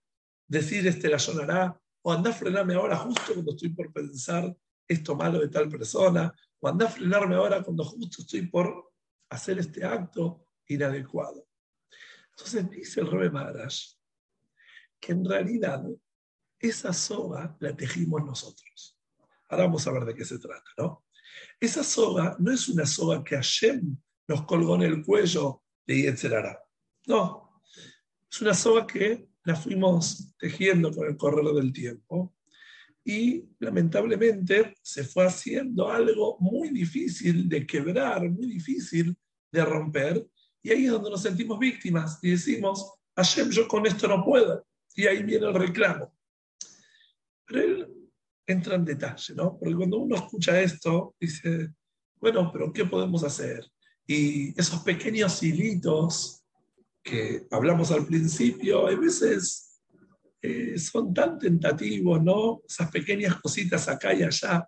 decir 0.49 0.87
este 0.87 1.09
la 1.09 1.19
sonará, 1.19 1.79
o 2.03 2.13
anda 2.13 2.31
a 2.31 2.33
frenarme 2.33 2.75
ahora 2.75 2.97
justo 2.97 3.35
cuando 3.35 3.53
estoy 3.53 3.69
por 3.69 3.93
pensar 3.93 4.57
esto 4.89 5.15
malo 5.15 5.39
de 5.39 5.49
tal 5.49 5.69
persona, 5.69 6.35
o 6.59 6.69
anda 6.69 6.87
a 6.87 6.91
frenarme 6.91 7.37
ahora 7.37 7.63
cuando 7.63 7.85
justo 7.85 8.23
estoy 8.23 8.47
por 8.47 8.90
hacer 9.31 9.59
este 9.59 9.85
acto 9.85 10.47
inadecuado. 10.67 11.49
Entonces 12.31 12.71
dice 12.71 13.01
el 13.01 13.11
Rebe 13.11 13.31
Maharaj 13.31 13.75
que 15.01 15.13
en 15.13 15.25
realidad 15.25 15.83
esa 16.59 16.93
soga 16.93 17.57
la 17.61 17.75
tejimos 17.75 18.25
nosotros. 18.25 18.99
Ahora 19.49 19.65
vamos 19.65 19.87
a 19.87 19.93
ver 19.93 20.05
de 20.05 20.15
qué 20.15 20.25
se 20.25 20.39
trata, 20.39 20.71
¿no? 20.77 21.07
Esa 21.59 21.83
soga 21.83 22.37
no 22.39 22.53
es 22.53 22.69
una 22.69 22.85
soga 22.85 23.25
que 23.25 23.37
Hashem 23.37 23.97
nos 24.29 24.45
colgó 24.45 24.75
en 24.77 24.83
el 24.83 25.05
cuello 25.05 25.63
de 25.87 26.03
Yetzerara. 26.03 26.63
No, 27.07 27.63
es 28.31 28.41
una 28.41 28.55
soga 28.55 28.87
que 28.87 29.29
la 29.45 29.57
fuimos 29.57 30.35
tejiendo 30.39 30.93
con 30.93 31.09
el 31.09 31.17
correr 31.17 31.45
del 31.55 31.73
tiempo 31.73 32.35
y 33.05 33.45
lamentablemente 33.59 34.75
se 34.83 35.05
fue 35.05 35.27
haciendo 35.27 35.91
algo 35.91 36.37
muy 36.41 36.71
difícil 36.71 37.49
de 37.49 37.67
quebrar, 37.67 38.29
muy 38.29 38.47
difícil 38.47 39.17
de 39.51 39.65
romper, 39.65 40.27
y 40.63 40.71
ahí 40.71 40.85
es 40.85 40.91
donde 40.91 41.11
nos 41.11 41.23
sentimos 41.23 41.59
víctimas 41.59 42.19
y 42.23 42.31
decimos, 42.31 42.93
Hashem, 43.17 43.51
yo 43.51 43.67
con 43.67 43.87
esto 43.87 44.07
no 44.07 44.25
puedo, 44.25 44.67
y 44.95 45.07
ahí 45.07 45.23
viene 45.23 45.47
el 45.47 45.55
reclamo. 45.55 46.15
Pero 47.47 47.61
él 47.61 47.89
entra 48.47 48.77
en 48.77 48.85
detalle, 48.85 49.35
¿no? 49.35 49.59
Porque 49.59 49.75
cuando 49.75 49.99
uno 49.99 50.17
escucha 50.17 50.61
esto, 50.61 51.15
dice, 51.19 51.71
bueno, 52.21 52.51
pero 52.53 52.73
¿qué 52.73 52.85
podemos 52.85 53.25
hacer? 53.25 53.67
Y 54.07 54.59
esos 54.61 54.81
pequeños 54.81 55.43
hilitos 55.43 56.43
que 57.03 57.47
hablamos 57.51 57.91
al 57.91 58.07
principio, 58.07 58.87
a 58.87 58.95
veces 58.95 59.70
eh, 60.43 60.79
son 60.79 61.13
tan 61.13 61.39
tentativos, 61.39 62.23
¿no? 62.23 62.63
Esas 62.67 62.91
pequeñas 62.91 63.41
cositas 63.41 63.89
acá 63.89 64.15
y 64.15 64.23
allá, 64.23 64.67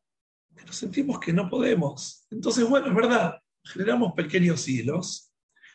que 0.55 0.64
nos 0.64 0.76
sentimos 0.76 1.19
que 1.19 1.33
no 1.33 1.49
podemos. 1.49 2.26
Entonces, 2.31 2.69
bueno, 2.69 2.88
es 2.88 2.95
verdad, 2.95 3.38
generamos 3.64 4.12
pequeños 4.12 4.69
hilos. 4.69 5.33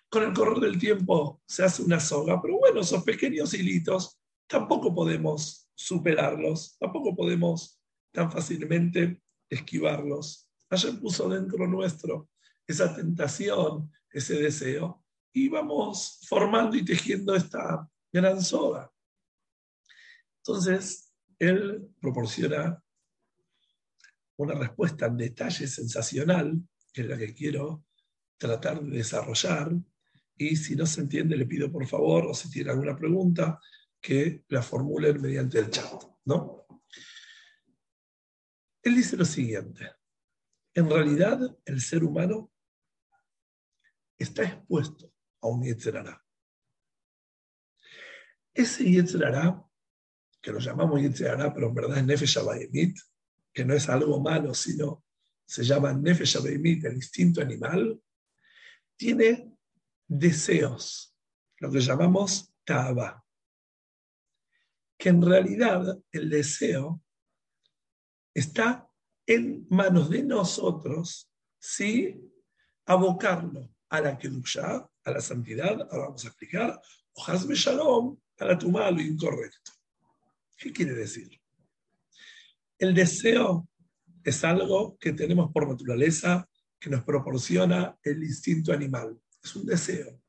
Con 0.09 0.23
el 0.23 0.33
correr 0.33 0.59
del 0.59 0.79
tiempo 0.79 1.41
se 1.45 1.63
hace 1.63 1.83
una 1.83 1.99
soga, 1.99 2.41
pero 2.41 2.59
bueno, 2.59 2.81
esos 2.81 3.03
pequeños 3.03 3.53
hilitos 3.53 4.17
tampoco 4.47 4.93
podemos 4.93 5.67
superarlos, 5.75 6.77
tampoco 6.79 7.15
podemos 7.15 7.79
tan 8.13 8.31
fácilmente 8.31 9.21
esquivarlos. 9.49 10.49
Ayer 10.69 10.99
puso 10.99 11.27
dentro 11.27 11.67
nuestro 11.67 12.29
esa 12.65 12.93
tentación, 12.95 13.91
ese 14.11 14.35
deseo, 14.35 15.03
y 15.33 15.49
vamos 15.49 16.19
formando 16.27 16.75
y 16.75 16.83
tejiendo 16.83 17.35
esta 17.35 17.87
gran 18.11 18.41
soga. 18.41 18.91
Entonces, 20.47 21.13
él 21.39 21.89
proporciona 21.99 22.81
una 24.37 24.53
respuesta 24.53 25.07
en 25.07 25.17
detalle 25.17 25.67
sensacional, 25.67 26.57
que 26.93 27.01
es 27.01 27.07
la 27.07 27.17
que 27.17 27.33
quiero 27.33 27.83
tratar 28.37 28.81
de 28.81 28.95
desarrollar, 28.95 29.73
y 30.37 30.55
si 30.55 30.77
no 30.77 30.85
se 30.85 31.01
entiende, 31.01 31.35
le 31.35 31.47
pido 31.47 31.69
por 31.69 31.85
favor, 31.85 32.27
o 32.27 32.33
si 32.33 32.49
tiene 32.49 32.71
alguna 32.71 32.95
pregunta, 32.95 33.59
que 33.99 34.45
la 34.47 34.61
formulen 34.61 35.21
mediante 35.21 35.59
el 35.59 35.69
chat, 35.69 36.01
¿no? 36.23 36.65
Él 38.83 38.95
dice 38.95 39.17
lo 39.17 39.25
siguiente, 39.25 39.91
en 40.73 40.89
realidad 40.89 41.41
el 41.65 41.81
ser 41.81 42.05
humano 42.05 42.53
está 44.17 44.43
expuesto 44.43 45.13
a 45.41 45.47
un 45.47 45.61
Yetzerará. 45.61 46.25
Ese 48.53 48.89
Yetzirará, 48.89 49.66
que 50.47 50.53
lo 50.53 50.59
llamamos 50.59 51.01
Yetzirará, 51.01 51.53
pero 51.53 51.67
en 51.67 51.73
verdad 51.73 51.97
es 51.97 52.05
Nefesh 52.05 52.37
Abayemit, 52.37 52.97
que 53.51 53.65
no 53.65 53.73
es 53.73 53.89
algo 53.89 54.21
malo, 54.21 54.53
sino 54.53 55.03
se 55.45 55.61
llama 55.61 55.91
Nefesh 55.91 56.37
Abayemit, 56.37 56.85
el 56.85 56.93
instinto 56.93 57.41
animal, 57.41 58.01
tiene 58.95 59.51
deseos, 60.07 61.13
lo 61.57 61.69
que 61.69 61.81
llamamos 61.81 62.53
Taba. 62.63 63.21
Que 64.97 65.09
en 65.09 65.21
realidad 65.21 65.99
el 66.13 66.29
deseo 66.29 67.03
está 68.33 68.89
en 69.25 69.67
manos 69.69 70.09
de 70.09 70.23
nosotros 70.23 71.29
si 71.59 72.21
abocarlo 72.85 73.75
a 73.89 73.99
la 73.99 74.17
Kedusha, 74.17 74.89
a 75.03 75.11
la 75.11 75.19
santidad, 75.19 75.81
ahora 75.91 76.05
vamos 76.05 76.23
a 76.23 76.29
explicar, 76.29 76.81
o 77.11 77.25
Hazme 77.25 77.53
Shalom, 77.53 78.17
a 78.39 78.45
la 78.45 78.53
lo 78.91 79.01
incorrecto. 79.01 79.76
¿Qué 80.57 80.73
quiere 80.73 80.93
decir? 80.93 81.39
El 82.79 82.93
deseo 82.95 83.69
es 84.23 84.43
algo 84.43 84.97
que 84.99 85.13
tenemos 85.13 85.51
por 85.51 85.67
naturaleza, 85.67 86.49
que 86.79 86.89
nos 86.89 87.03
proporciona 87.03 87.97
el 88.03 88.23
instinto 88.23 88.73
animal. 88.73 89.19
Es 89.43 89.55
un 89.55 89.65
deseo. 89.65 90.19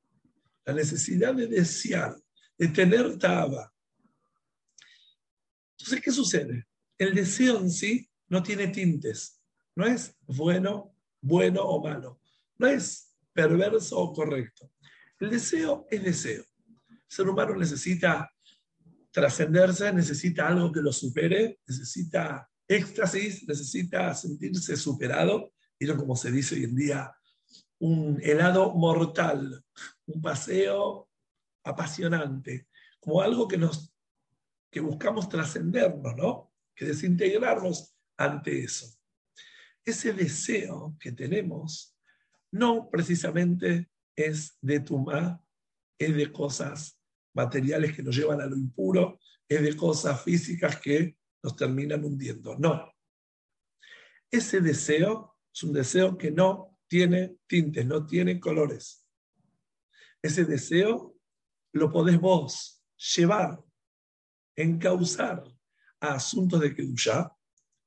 La 0.64 0.74
necesidad 0.74 1.34
de 1.34 1.46
desear, 1.46 2.14
de 2.58 2.68
tener 2.68 3.18
taba. 3.18 3.72
Entonces, 5.78 6.00
¿qué 6.02 6.12
sucede? 6.12 6.66
El 6.98 7.14
deseo 7.14 7.58
en 7.58 7.70
sí 7.70 8.08
no 8.28 8.42
tiene 8.42 8.68
tintes. 8.68 9.40
No 9.74 9.86
es 9.86 10.14
bueno, 10.26 10.94
bueno 11.20 11.62
o 11.62 11.82
malo. 11.82 12.20
No 12.58 12.66
es 12.66 13.14
perverso 13.32 13.98
o 13.98 14.12
correcto. 14.12 14.70
El 15.20 15.30
deseo 15.30 15.86
es 15.90 16.02
deseo. 16.02 16.44
El 16.88 16.98
ser 17.06 17.28
humano 17.28 17.56
necesita 17.56 18.30
trascenderse, 19.10 19.92
necesita 19.92 20.48
algo 20.48 20.70
que 20.70 20.80
lo 20.80 20.92
supere, 20.92 21.60
necesita 21.66 22.48
éxtasis, 22.66 23.46
necesita 23.48 24.14
sentirse 24.14 24.76
superado, 24.76 25.52
y 25.78 25.86
como 25.88 26.16
se 26.16 26.30
dice 26.30 26.56
hoy 26.56 26.64
en 26.64 26.74
día, 26.74 27.14
un 27.78 28.20
helado 28.22 28.74
mortal, 28.74 29.64
un 30.06 30.20
paseo 30.20 31.08
apasionante, 31.64 32.68
como 33.00 33.22
algo 33.22 33.46
que 33.46 33.56
nos 33.56 33.92
que 34.70 34.80
buscamos 34.80 35.28
trascendernos, 35.28 36.14
¿no? 36.16 36.52
Que 36.74 36.84
desintegrarnos 36.84 37.94
ante 38.16 38.64
eso. 38.64 38.86
Ese 39.84 40.12
deseo 40.12 40.96
que 41.00 41.12
tenemos 41.12 41.96
no 42.50 42.90
precisamente 42.90 43.90
es 44.14 44.58
de 44.60 44.80
tumá, 44.80 45.42
es 45.98 46.14
de 46.14 46.30
cosas 46.30 46.97
materiales 47.38 47.94
que 47.94 48.02
nos 48.02 48.16
llevan 48.16 48.40
a 48.40 48.46
lo 48.46 48.56
impuro, 48.56 49.20
es 49.48 49.62
de 49.62 49.76
cosas 49.76 50.20
físicas 50.22 50.80
que 50.80 51.16
nos 51.40 51.54
terminan 51.54 52.04
hundiendo. 52.04 52.56
No. 52.58 52.92
Ese 54.28 54.60
deseo 54.60 55.36
es 55.54 55.62
un 55.62 55.72
deseo 55.72 56.18
que 56.18 56.32
no 56.32 56.76
tiene 56.88 57.36
tintes, 57.46 57.86
no 57.86 58.04
tiene 58.04 58.40
colores. 58.40 59.06
Ese 60.20 60.44
deseo 60.44 61.16
lo 61.72 61.92
podés 61.92 62.20
vos 62.20 62.82
llevar, 63.16 63.62
encauzar 64.56 65.44
a 66.00 66.14
asuntos 66.14 66.60
de 66.60 66.74
Kedushá, 66.74 67.32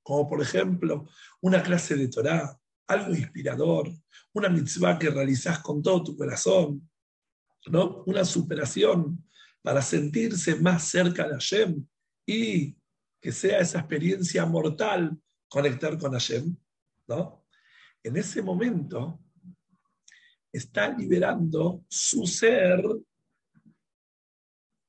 como 0.02 0.30
por 0.30 0.42
ejemplo 0.42 1.10
una 1.42 1.62
clase 1.62 1.96
de 1.96 2.08
Torah, 2.08 2.58
algo 2.88 3.14
inspirador, 3.14 3.92
una 4.34 4.48
mitzvah 4.48 4.98
que 4.98 5.10
realizás 5.10 5.60
con 5.60 5.84
todo 5.84 6.04
tu 6.04 6.16
corazón, 6.16 6.90
¿no? 7.68 8.04
una 8.06 8.26
superación 8.26 9.24
para 9.62 9.82
sentirse 9.82 10.56
más 10.56 10.88
cerca 10.88 11.28
de 11.28 11.34
Hashem 11.34 11.86
y 12.26 12.76
que 13.20 13.32
sea 13.32 13.60
esa 13.60 13.80
experiencia 13.80 14.46
mortal 14.46 15.18
conectar 15.48 15.98
con 15.98 16.14
Hashem, 16.14 16.56
¿no? 17.08 17.46
En 18.04 18.18
ese 18.18 18.42
momento 18.42 19.20
está 20.52 20.90
liberando 20.90 21.86
su 21.88 22.26
ser, 22.26 22.84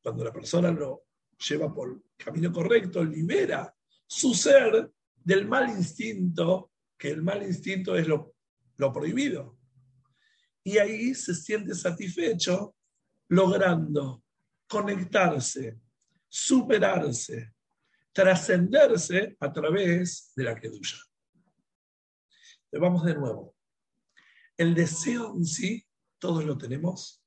cuando 0.02 0.24
la 0.24 0.32
persona 0.32 0.70
lo 0.70 1.04
lleva 1.48 1.72
por 1.72 1.90
el 1.90 2.02
camino 2.16 2.50
correcto, 2.52 3.04
libera 3.04 3.74
su 4.06 4.34
ser 4.34 4.90
del 5.14 5.46
mal 5.46 5.68
instinto, 5.68 6.72
que 6.96 7.10
el 7.10 7.22
mal 7.22 7.42
instinto 7.42 7.96
es 7.96 8.08
lo, 8.08 8.34
lo 8.76 8.92
prohibido. 8.92 9.58
Y 10.64 10.78
ahí 10.78 11.14
se 11.14 11.34
siente 11.34 11.74
satisfecho 11.74 12.74
logrando 13.28 14.22
conectarse, 14.68 15.78
superarse, 16.28 17.54
trascenderse 18.12 19.36
a 19.40 19.52
través 19.52 20.32
de 20.36 20.44
la 20.44 20.54
Kedusha. 20.54 20.98
Vamos 22.72 23.04
de 23.04 23.14
nuevo. 23.14 23.54
El 24.56 24.74
deseo 24.74 25.34
en 25.36 25.44
sí, 25.44 25.86
todos 26.18 26.44
lo 26.44 26.56
tenemos, 26.56 27.22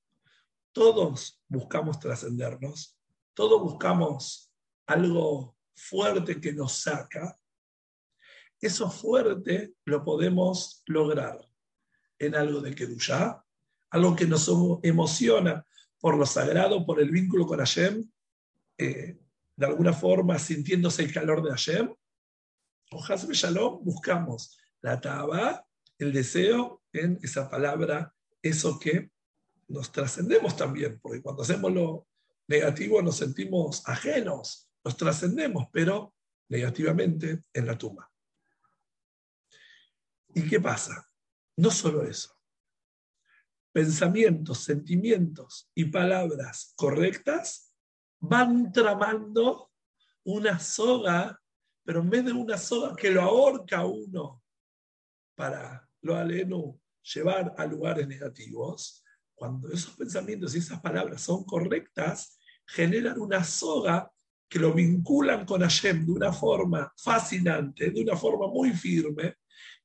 todos 0.71 1.41
buscamos 1.47 1.99
trascendernos, 1.99 2.97
todos 3.33 3.61
buscamos 3.61 4.51
algo 4.87 5.57
fuerte 5.75 6.39
que 6.39 6.53
nos 6.53 6.73
saca. 6.81 7.37
Eso 8.61 8.89
fuerte 8.89 9.75
lo 9.85 10.03
podemos 10.03 10.81
lograr 10.85 11.37
en 12.19 12.35
algo 12.35 12.61
de 12.61 12.73
Kedusha, 12.73 13.43
algo 13.89 14.15
que 14.15 14.25
nos 14.25 14.49
emociona 14.83 15.65
por 15.99 16.17
lo 16.17 16.25
sagrado, 16.25 16.85
por 16.85 16.99
el 16.99 17.09
vínculo 17.09 17.45
con 17.45 17.59
Hashem, 17.59 18.09
eh, 18.77 19.17
de 19.55 19.65
alguna 19.65 19.93
forma 19.93 20.37
sintiéndose 20.37 21.03
el 21.03 21.13
calor 21.13 21.41
de 21.41 21.51
Hashem, 21.51 21.93
o 22.91 23.03
Hasbe 23.03 23.33
Shalom, 23.33 23.83
buscamos 23.83 24.57
la 24.81 24.99
taba, 25.01 25.65
el 25.97 26.13
deseo 26.13 26.83
en 26.93 27.19
esa 27.23 27.49
palabra, 27.49 28.13
eso 28.41 28.79
que 28.79 29.09
nos 29.67 29.91
trascendemos 29.91 30.55
también, 30.55 30.99
porque 31.01 31.21
cuando 31.21 31.41
hacemos 31.41 31.73
lo 31.73 32.07
negativo 32.47 33.01
nos 33.01 33.17
sentimos 33.17 33.81
ajenos, 33.87 34.69
nos 34.83 34.95
trascendemos, 34.97 35.67
pero 35.71 36.13
negativamente 36.49 37.43
en 37.53 37.65
la 37.65 37.77
tumba. 37.77 38.11
¿Y 40.35 40.47
qué 40.47 40.59
pasa? 40.59 41.09
No 41.57 41.71
solo 41.71 42.03
eso. 42.03 42.33
Pensamientos, 43.71 44.59
sentimientos 44.59 45.69
y 45.75 45.85
palabras 45.85 46.73
correctas 46.75 47.73
van 48.19 48.71
tramando 48.71 49.71
una 50.23 50.59
soga, 50.59 51.41
pero 51.83 52.01
en 52.01 52.09
vez 52.09 52.25
de 52.25 52.31
una 52.31 52.57
soga 52.57 52.95
que 52.95 53.11
lo 53.11 53.21
ahorca 53.21 53.85
uno 53.85 54.41
para 55.35 55.87
lo 56.01 56.15
aleno 56.15 56.79
llevar 57.13 57.53
a 57.57 57.65
lugares 57.65 58.07
negativos, 58.07 59.03
cuando 59.33 59.69
esos 59.71 59.95
pensamientos 59.95 60.55
y 60.55 60.59
esas 60.59 60.79
palabras 60.81 61.21
son 61.21 61.43
correctas, 61.43 62.39
generan 62.65 63.19
una 63.19 63.43
soga 63.43 64.11
que 64.47 64.59
lo 64.59 64.73
vinculan 64.73 65.45
con 65.45 65.61
Hashem 65.61 66.05
de 66.05 66.11
una 66.11 66.31
forma 66.31 66.91
fascinante, 66.97 67.91
de 67.91 68.01
una 68.01 68.15
forma 68.15 68.47
muy 68.47 68.71
firme, 68.71 69.35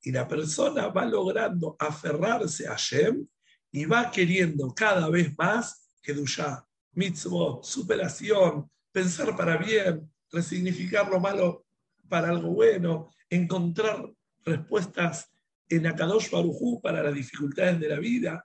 y 0.03 0.13
la 0.13 0.27
persona 0.27 0.89
va 0.89 1.05
logrando 1.05 1.77
aferrarse 1.79 2.67
a 2.67 2.73
Hashem 2.73 3.27
y 3.73 3.85
va 3.85 4.11
queriendo 4.11 4.75
cada 4.75 5.09
vez 5.09 5.37
más 5.37 5.91
que 6.03 6.15
Dusha, 6.15 6.67
mitzvot, 6.93 7.65
superación, 7.65 8.71
pensar 8.91 9.37
para 9.37 9.57
bien, 9.57 10.11
resignificar 10.31 11.09
lo 11.09 11.21
malo 11.21 11.67
para 12.09 12.31
algo 12.31 12.51
bueno, 12.51 13.11
encontrar 13.29 14.11
respuestas 14.45 15.31
en 15.69 15.87
Akadosh 15.87 16.31
Barujú 16.31 16.81
para 16.81 17.03
las 17.03 17.15
dificultades 17.15 17.79
de 17.79 17.89
la 17.89 17.99
vida. 17.99 18.45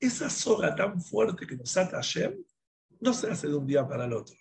Esa 0.00 0.28
soga 0.28 0.74
tan 0.74 1.00
fuerte 1.00 1.46
que 1.46 1.56
nos 1.56 1.76
ata 1.76 1.96
Hashem 1.96 2.34
no 3.00 3.12
se 3.12 3.30
hace 3.30 3.48
de 3.48 3.54
un 3.54 3.66
día 3.66 3.86
para 3.86 4.06
el 4.06 4.12
otro. 4.12 4.36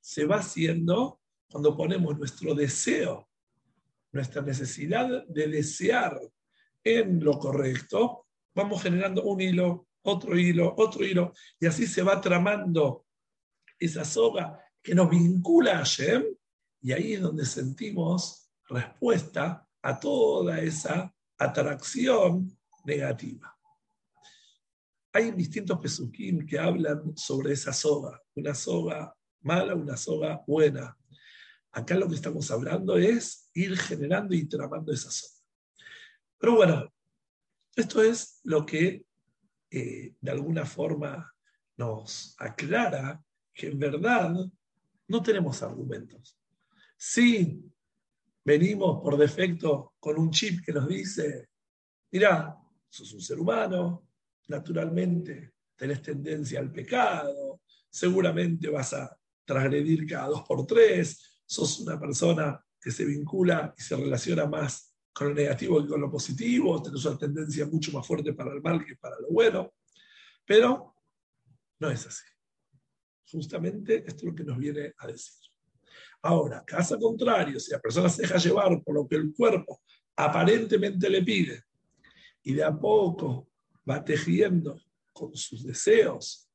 Se 0.00 0.26
va 0.26 0.36
haciendo 0.36 1.20
cuando 1.50 1.76
ponemos 1.76 2.18
nuestro 2.18 2.54
deseo, 2.54 3.27
nuestra 4.12 4.42
necesidad 4.42 5.26
de 5.26 5.48
desear 5.48 6.18
en 6.84 7.22
lo 7.22 7.38
correcto, 7.38 8.26
vamos 8.54 8.82
generando 8.82 9.22
un 9.24 9.40
hilo, 9.40 9.88
otro 10.02 10.38
hilo, 10.38 10.74
otro 10.76 11.04
hilo, 11.04 11.32
y 11.60 11.66
así 11.66 11.86
se 11.86 12.02
va 12.02 12.20
tramando 12.20 13.06
esa 13.78 14.04
soga 14.04 14.58
que 14.82 14.94
nos 14.94 15.10
vincula 15.10 15.72
a 15.72 15.78
Hashem, 15.78 16.24
y 16.80 16.92
ahí 16.92 17.14
es 17.14 17.20
donde 17.20 17.44
sentimos 17.44 18.50
respuesta 18.68 19.66
a 19.82 20.00
toda 20.00 20.60
esa 20.60 21.12
atracción 21.36 22.56
negativa. 22.84 23.54
Hay 25.12 25.30
distintos 25.32 25.78
pesukim 25.78 26.46
que 26.46 26.58
hablan 26.58 27.16
sobre 27.16 27.52
esa 27.52 27.72
soga, 27.72 28.20
una 28.34 28.54
soga 28.54 29.14
mala, 29.40 29.74
una 29.74 29.96
soga 29.96 30.42
buena. 30.46 30.96
Acá 31.72 31.94
lo 31.94 32.08
que 32.08 32.14
estamos 32.14 32.50
hablando 32.50 32.96
es 32.96 33.50
ir 33.54 33.76
generando 33.76 34.34
y 34.34 34.46
tramando 34.46 34.92
esa 34.92 35.10
soga. 35.10 35.34
Pero 36.38 36.56
bueno, 36.56 36.92
esto 37.76 38.02
es 38.02 38.40
lo 38.44 38.64
que 38.64 39.04
eh, 39.70 40.14
de 40.20 40.30
alguna 40.30 40.64
forma 40.64 41.32
nos 41.76 42.34
aclara 42.38 43.22
que 43.52 43.68
en 43.68 43.78
verdad 43.78 44.34
no 45.08 45.22
tenemos 45.22 45.62
argumentos. 45.62 46.38
Sí, 46.96 47.62
venimos 48.44 49.00
por 49.02 49.16
defecto 49.16 49.94
con 50.00 50.18
un 50.18 50.30
chip 50.30 50.64
que 50.64 50.72
nos 50.72 50.88
dice, 50.88 51.48
mira, 52.10 52.56
sos 52.88 53.12
un 53.12 53.20
ser 53.20 53.38
humano, 53.38 54.08
naturalmente 54.48 55.52
tenés 55.76 56.02
tendencia 56.02 56.58
al 56.58 56.72
pecado, 56.72 57.60
seguramente 57.88 58.68
vas 58.68 58.94
a 58.94 59.16
transgredir 59.44 60.06
cada 60.06 60.28
dos 60.28 60.42
por 60.42 60.66
tres, 60.66 61.37
sos 61.48 61.80
una 61.80 61.98
persona 61.98 62.62
que 62.78 62.90
se 62.90 63.06
vincula 63.06 63.74
y 63.76 63.82
se 63.82 63.96
relaciona 63.96 64.46
más 64.46 64.94
con 65.12 65.28
lo 65.28 65.34
negativo 65.34 65.82
que 65.82 65.88
con 65.88 66.00
lo 66.00 66.10
positivo, 66.10 66.80
tenés 66.82 67.04
una 67.06 67.18
tendencia 67.18 67.66
mucho 67.66 67.90
más 67.92 68.06
fuerte 68.06 68.34
para 68.34 68.52
el 68.52 68.60
mal 68.60 68.84
que 68.84 68.96
para 68.96 69.18
lo 69.18 69.28
bueno, 69.30 69.72
pero 70.44 70.94
no 71.80 71.90
es 71.90 72.06
así. 72.06 72.24
Justamente 73.30 74.04
esto 74.06 74.16
es 74.16 74.24
lo 74.24 74.34
que 74.34 74.44
nos 74.44 74.58
viene 74.58 74.94
a 74.98 75.06
decir. 75.06 75.34
Ahora, 76.22 76.62
caso 76.64 76.98
contrario, 76.98 77.58
si 77.58 77.72
la 77.72 77.80
persona 77.80 78.08
se 78.08 78.22
deja 78.22 78.36
llevar 78.36 78.82
por 78.84 78.94
lo 78.94 79.08
que 79.08 79.16
el 79.16 79.32
cuerpo 79.32 79.80
aparentemente 80.16 81.08
le 81.08 81.22
pide 81.22 81.64
y 82.42 82.52
de 82.52 82.64
a 82.64 82.76
poco 82.76 83.48
va 83.88 84.04
tejiendo 84.04 84.80
con 85.12 85.34
sus 85.34 85.64
deseos 85.64 86.48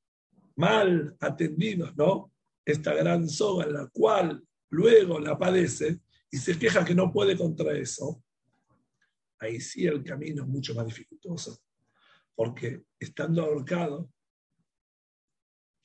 mal 0.55 1.15
atendidos, 1.19 1.95
¿no? 1.95 2.31
Esta 2.63 2.93
gran 2.93 3.27
soga 3.27 3.65
en 3.65 3.73
la 3.73 3.87
cual 3.87 4.43
luego 4.73 5.19
la 5.19 5.37
padece 5.37 5.99
y 6.31 6.37
se 6.37 6.57
queja 6.57 6.83
que 6.83 6.95
no 6.95 7.11
puede 7.11 7.37
contra 7.37 7.77
eso, 7.77 8.23
ahí 9.39 9.61
sí 9.61 9.85
el 9.85 10.03
camino 10.03 10.43
es 10.43 10.49
mucho 10.49 10.73
más 10.73 10.87
dificultoso, 10.87 11.61
porque 12.33 12.83
estando 12.99 13.43
ahorcado, 13.43 14.11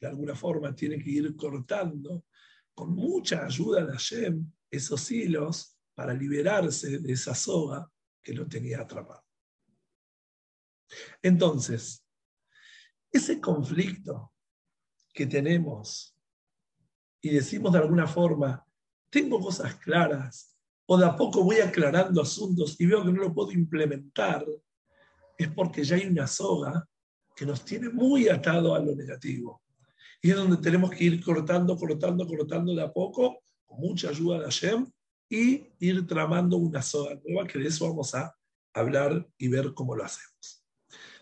de 0.01 0.07
alguna 0.07 0.35
forma 0.35 0.75
tiene 0.75 1.03
que 1.03 1.11
ir 1.11 1.37
cortando 1.37 2.25
con 2.73 2.95
mucha 2.95 3.45
ayuda 3.45 3.85
de 3.85 3.93
Hashem 3.93 4.51
esos 4.71 5.11
hilos 5.11 5.77
para 5.95 6.15
liberarse 6.15 6.99
de 6.99 7.13
esa 7.13 7.35
soga 7.35 7.91
que 8.23 8.33
lo 8.33 8.47
tenía 8.47 8.81
atrapado. 8.81 9.25
Entonces, 11.21 12.07
ese 13.11 13.41
conflicto 13.41 14.33
que 15.13 15.27
tenemos 15.27 16.15
y 17.21 17.31
decimos 17.31 17.73
de 17.73 17.81
alguna 17.81 18.07
forma, 18.07 18.65
tengo 19.11 19.41
cosas 19.41 19.75
claras, 19.77 20.57
o 20.87 20.97
de 20.97 21.07
a 21.07 21.15
poco 21.15 21.45
voy 21.45 21.61
aclarando 21.61 22.23
asuntos 22.23 22.77
y 22.79 22.87
veo 22.87 23.05
que 23.05 23.13
no 23.13 23.23
lo 23.23 23.35
puedo 23.35 23.53
implementar, 23.53 24.45
es 25.37 25.49
porque 25.49 25.85
ya 25.85 25.97
hay 25.97 26.07
una 26.07 26.27
soga 26.27 26.87
que 27.37 27.47
nos 27.47 27.65
tiene 27.65 27.89
muy 27.91 28.29
atado 28.29 28.75
a 28.75 28.81
lo 28.81 28.95
negativo. 28.95 29.63
Y 30.21 30.31
es 30.31 30.37
donde 30.37 30.57
tenemos 30.57 30.91
que 30.91 31.05
ir 31.05 31.23
cortando, 31.23 31.77
cortando, 31.77 32.27
cortando 32.27 32.75
de 32.75 32.83
a 32.83 32.93
poco, 32.93 33.45
con 33.67 33.81
mucha 33.81 34.09
ayuda 34.09 34.39
de 34.39 34.45
Hashem, 34.45 34.91
y 35.29 35.67
ir 35.79 36.07
tramando 36.07 36.57
una 36.57 36.83
soga 36.83 37.21
nueva, 37.25 37.47
que 37.47 37.59
de 37.59 37.69
eso 37.69 37.89
vamos 37.89 38.15
a 38.15 38.35
hablar 38.73 39.29
y 39.37 39.49
ver 39.49 39.75
cómo 39.75 39.95
lo 39.95 40.05
hacemos. 40.05 40.65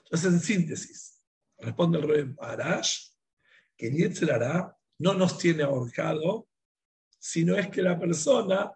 Entonces, 0.05 0.33
en 0.33 0.41
síntesis, 0.41 1.21
responde 1.59 1.99
el 1.99 2.09
rey 2.09 2.35
Arash, 2.39 3.11
que 3.77 3.91
Yetzer 3.91 4.41
no 4.99 5.15
nos 5.15 5.37
tiene 5.39 5.65
ahorcado, 5.65 6.47
sino 7.27 7.57
es 7.57 7.69
que 7.69 7.83
la 7.83 7.99
persona 7.99 8.71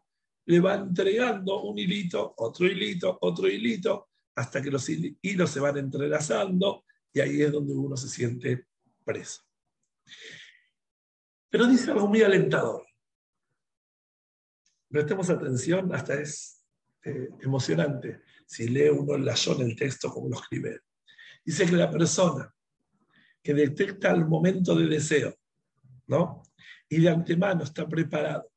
le 0.46 0.58
va 0.58 0.74
entregando 0.74 1.62
un 1.62 1.78
hilito, 1.78 2.34
otro 2.38 2.66
hilito, 2.66 3.16
otro 3.20 3.46
hilito, 3.46 4.08
hasta 4.34 4.60
que 4.60 4.72
los 4.72 4.88
hilos 4.88 5.50
se 5.50 5.60
van 5.60 5.78
entrelazando 5.78 6.84
y 7.12 7.20
ahí 7.20 7.42
es 7.42 7.52
donde 7.52 7.74
uno 7.74 7.96
se 7.96 8.08
siente 8.08 8.66
preso. 9.04 9.42
Pero 11.48 11.68
dice 11.68 11.92
algo 11.92 12.08
muy 12.08 12.22
alentador. 12.22 12.84
Prestemos 14.88 15.30
atención, 15.30 15.94
hasta 15.94 16.14
es 16.14 16.66
eh, 17.04 17.28
emocionante 17.42 18.22
si 18.46 18.68
lee 18.68 18.88
uno 18.88 19.14
el 19.14 19.24
layón 19.24 19.62
el 19.62 19.76
texto 19.76 20.10
como 20.10 20.28
lo 20.28 20.40
escribe. 20.40 20.80
Dice 21.44 21.66
que 21.66 21.76
la 21.76 21.88
persona 21.88 22.52
que 23.40 23.54
detecta 23.54 24.10
el 24.10 24.26
momento 24.26 24.74
de 24.74 24.88
deseo, 24.88 25.36
¿no? 26.08 26.42
Y 26.90 27.00
de 27.00 27.08
antemano 27.08 27.64
está 27.64 27.88
preparado 27.88 28.50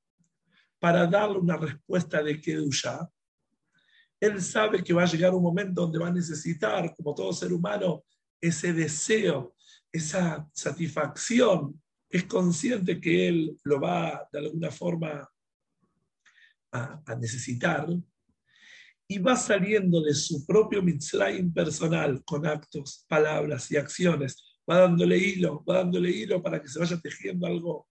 para 0.84 1.08
darle 1.08 1.38
una 1.38 1.56
respuesta 1.56 2.22
de 2.22 2.41
Kedusha, 2.41 3.10
él 4.19 4.41
sabe 4.41 4.84
que 4.84 4.91
va 4.91 5.04
a 5.04 5.06
llegar 5.06 5.34
un 5.34 5.41
momento 5.41 5.84
donde 5.84 5.98
va 5.98 6.10
a 6.10 6.13
necesitar, 6.13 6.93
como 6.98 7.15
todo 7.15 7.32
ser 7.32 7.54
humano, 7.54 8.04
ese 8.41 8.74
deseo, 8.74 9.56
esa 9.89 10.46
satisfacción. 10.54 11.82
Es 12.10 12.26
consciente 12.26 13.00
que 13.00 13.30
él 13.30 13.58
lo 13.63 13.80
va 13.80 14.28
de 14.30 14.39
alguna 14.39 14.72
forma 14.72 15.26
a, 16.74 17.02
a 17.06 17.15
necesitar. 17.15 17.88
Y 19.08 19.19
va 19.19 19.38
saliendo 19.38 20.02
de 20.02 20.13
su 20.13 20.46
propio 20.46 20.84
mitzvah 20.84 21.32
personal 21.56 22.22
con 22.26 22.46
actos, 22.46 23.06
palabras 23.08 23.72
y 23.72 23.78
acciones. 23.78 24.60
Va 24.69 24.80
dándole 24.80 25.17
hilo, 25.17 25.63
va 25.63 25.78
dándole 25.78 26.10
hilo 26.10 26.43
para 26.43 26.62
que 26.62 26.67
se 26.67 26.78
vaya 26.78 27.00
tejiendo 27.00 27.48
algo 27.48 27.88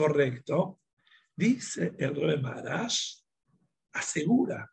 correcto. 0.00 0.80
Dice 1.36 1.94
el 1.98 2.14
Rebe 2.14 2.40
Marash, 2.40 3.20
asegura, 3.92 4.66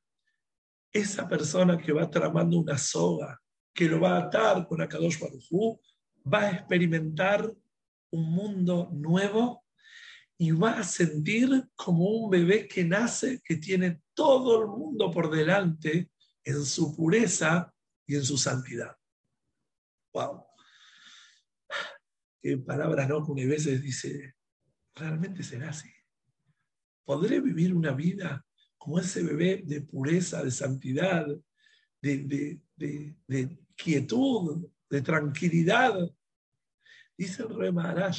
esa 0.90 1.28
persona 1.28 1.78
que 1.78 1.92
va 1.92 2.10
tramando 2.10 2.58
una 2.58 2.78
soga, 2.78 3.38
que 3.74 3.90
lo 3.90 4.00
va 4.00 4.16
a 4.16 4.22
atar 4.24 4.66
con 4.66 4.82
Akadosh 4.82 5.20
Baruj 5.20 5.80
va 6.34 6.44
a 6.44 6.52
experimentar 6.52 7.54
un 8.12 8.32
mundo 8.32 8.90
nuevo 8.94 9.66
y 10.38 10.52
va 10.52 10.80
a 10.80 10.84
sentir 10.84 11.50
como 11.76 12.06
un 12.06 12.30
bebé 12.30 12.66
que 12.66 12.86
nace, 12.86 13.42
que 13.44 13.58
tiene 13.58 14.02
todo 14.13 14.62
el 14.62 14.68
mundo 14.68 15.12
por 15.12 15.30
delante 15.30 16.10
en 16.44 16.63
su 16.63 16.96
pureza 16.96 17.74
y 18.06 18.16
en 18.16 18.24
su 18.24 18.38
santidad. 18.38 18.96
¡Wow! 20.13 20.46
Qué 22.42 22.58
palabras, 22.60 23.10
¿no? 23.10 23.26
Que 23.26 23.44
a 23.44 23.48
veces 23.48 23.82
dice, 23.82 24.37
realmente 24.98 25.44
será 25.44 25.70
así. 25.70 25.90
¿Podré 27.06 27.40
vivir 27.40 27.74
una 27.74 27.94
vida 27.94 28.46
como 28.78 29.00
ese 29.00 29.24
bebé 29.24 29.64
de 29.66 29.82
pureza, 29.82 30.44
de 30.44 30.52
santidad, 30.52 31.26
de, 32.02 32.60
quietud, 33.76 34.68
de 34.90 35.02
tranquilidad? 35.02 36.10
Dice 37.18 37.44
el 37.44 37.56
rey 37.56 37.72
Maharaj, 37.72 38.18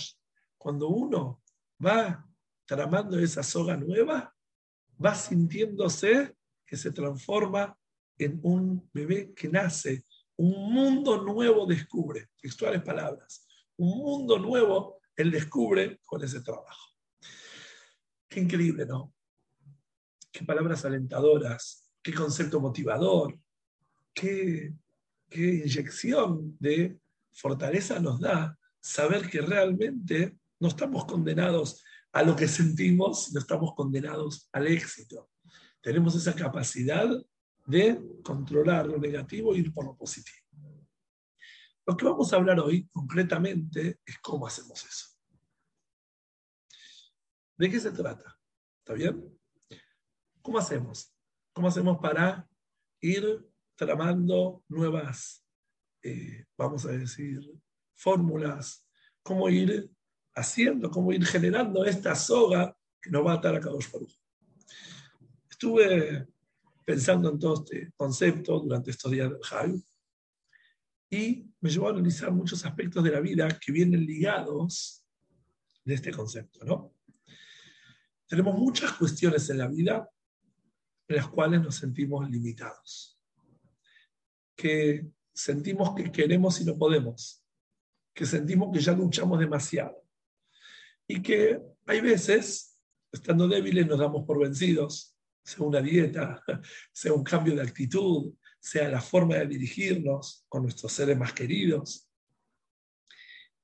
cuando 0.56 0.88
uno 0.88 1.42
va 1.84 2.26
tramando 2.64 3.18
esa 3.18 3.42
soga 3.42 3.76
nueva, 3.76 4.34
va 5.04 5.14
sintiéndose 5.14 6.34
que 6.66 6.76
se 6.76 6.90
transforma 6.90 7.76
en 8.18 8.40
un 8.42 8.88
bebé 8.92 9.32
que 9.32 9.48
nace, 9.48 10.04
un 10.36 10.72
mundo 10.72 11.22
nuevo 11.22 11.66
descubre, 11.66 12.28
textuales 12.40 12.82
palabras, 12.82 13.46
un 13.76 13.98
mundo 13.98 14.38
nuevo 14.38 14.97
él 15.18 15.32
descubre 15.32 16.00
con 16.06 16.22
ese 16.22 16.40
trabajo. 16.40 16.94
Qué 18.28 18.40
increíble, 18.40 18.86
¿no? 18.86 19.12
Qué 20.30 20.44
palabras 20.44 20.84
alentadoras, 20.84 21.90
qué 22.00 22.14
concepto 22.14 22.60
motivador, 22.60 23.36
qué, 24.14 24.72
inyección 25.30 26.56
de 26.58 26.98
fortaleza 27.32 27.98
nos 27.98 28.20
da 28.20 28.56
saber 28.80 29.28
que 29.28 29.42
realmente 29.42 30.38
no 30.60 30.68
estamos 30.68 31.04
condenados 31.04 31.82
a 32.12 32.22
lo 32.22 32.34
que 32.36 32.48
sentimos, 32.48 33.32
no 33.32 33.40
estamos 33.40 33.74
condenados 33.74 34.48
al 34.52 34.68
éxito. 34.68 35.28
Tenemos 35.82 36.14
esa 36.14 36.34
capacidad 36.34 37.08
de 37.66 38.00
controlar 38.22 38.86
lo 38.86 38.98
negativo 38.98 39.54
e 39.54 39.58
ir 39.58 39.74
por 39.74 39.84
lo 39.84 39.96
positivo. 39.96 40.47
Lo 41.88 41.96
que 41.96 42.04
vamos 42.04 42.30
a 42.30 42.36
hablar 42.36 42.60
hoy 42.60 42.86
concretamente 42.88 44.00
es 44.04 44.18
cómo 44.18 44.46
hacemos 44.46 44.84
eso. 44.84 45.06
¿De 47.56 47.70
qué 47.70 47.80
se 47.80 47.90
trata? 47.92 48.38
¿Está 48.80 48.92
bien? 48.92 49.40
¿Cómo 50.42 50.58
hacemos? 50.58 51.10
¿Cómo 51.54 51.68
hacemos 51.68 51.96
para 51.96 52.46
ir 53.00 53.42
tramando 53.74 54.62
nuevas, 54.68 55.42
eh, 56.02 56.44
vamos 56.58 56.84
a 56.84 56.90
decir, 56.90 57.40
fórmulas? 57.94 58.86
¿Cómo 59.22 59.48
ir 59.48 59.90
haciendo, 60.34 60.90
cómo 60.90 61.10
ir 61.10 61.24
generando 61.24 61.86
esta 61.86 62.14
soga 62.14 62.76
que 63.00 63.08
nos 63.08 63.24
va 63.24 63.32
a 63.32 63.36
atar 63.36 63.56
a 63.56 63.60
Kadosh 63.60 63.90
Baruch? 63.90 64.14
Estuve 65.48 66.28
pensando 66.84 67.30
en 67.30 67.38
todo 67.38 67.54
este 67.64 67.92
concepto 67.96 68.60
durante 68.60 68.90
estos 68.90 69.10
días 69.10 69.30
del 69.30 69.40
Hajj 69.42 69.87
y 71.10 71.50
me 71.60 71.70
llevó 71.70 71.88
a 71.88 71.90
analizar 71.90 72.30
muchos 72.32 72.64
aspectos 72.64 73.02
de 73.02 73.10
la 73.10 73.20
vida 73.20 73.48
que 73.48 73.72
vienen 73.72 74.04
ligados 74.04 75.04
de 75.84 75.94
este 75.94 76.12
concepto, 76.12 76.64
¿no? 76.64 76.94
Tenemos 78.26 78.58
muchas 78.58 78.92
cuestiones 78.92 79.48
en 79.48 79.58
la 79.58 79.68
vida 79.68 80.08
en 81.08 81.16
las 81.16 81.28
cuales 81.28 81.62
nos 81.62 81.76
sentimos 81.76 82.28
limitados, 82.28 83.18
que 84.54 85.08
sentimos 85.32 85.94
que 85.94 86.12
queremos 86.12 86.60
y 86.60 86.66
no 86.66 86.76
podemos, 86.76 87.42
que 88.14 88.26
sentimos 88.26 88.70
que 88.72 88.80
ya 88.80 88.92
luchamos 88.92 89.38
demasiado, 89.38 90.04
y 91.06 91.22
que 91.22 91.58
hay 91.86 92.00
veces, 92.02 92.78
estando 93.10 93.48
débiles, 93.48 93.86
nos 93.86 93.98
damos 93.98 94.26
por 94.26 94.38
vencidos, 94.38 95.16
sea 95.42 95.64
una 95.64 95.80
dieta, 95.80 96.42
sea 96.92 97.14
un 97.14 97.24
cambio 97.24 97.54
de 97.54 97.62
actitud, 97.62 98.34
sea 98.60 98.88
la 98.88 99.00
forma 99.00 99.36
de 99.36 99.46
dirigirnos 99.46 100.44
con 100.48 100.62
nuestros 100.62 100.92
seres 100.92 101.16
más 101.16 101.32
queridos. 101.32 102.08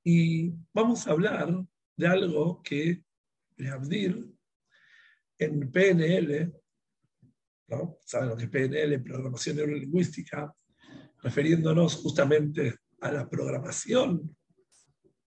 Y 0.03 0.53
vamos 0.73 1.07
a 1.07 1.11
hablar 1.11 1.49
de 1.97 2.07
algo 2.07 2.61
que 2.61 3.03
Abdir 3.71 4.27
en 5.39 5.71
PNL, 5.71 6.53
¿no? 7.67 7.97
¿saben 8.03 8.29
lo 8.29 8.35
que 8.35 8.43
es 8.43 8.49
PNL? 8.49 9.01
Programación 9.01 9.55
neurolingüística, 9.55 10.53
refiriéndonos 11.21 11.95
justamente 11.95 12.79
a 12.99 13.11
la 13.11 13.29
programación 13.29 14.35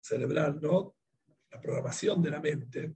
cerebral, 0.00 0.60
¿no? 0.60 0.94
la 1.50 1.60
programación 1.60 2.22
de 2.22 2.30
la 2.30 2.40
mente, 2.40 2.94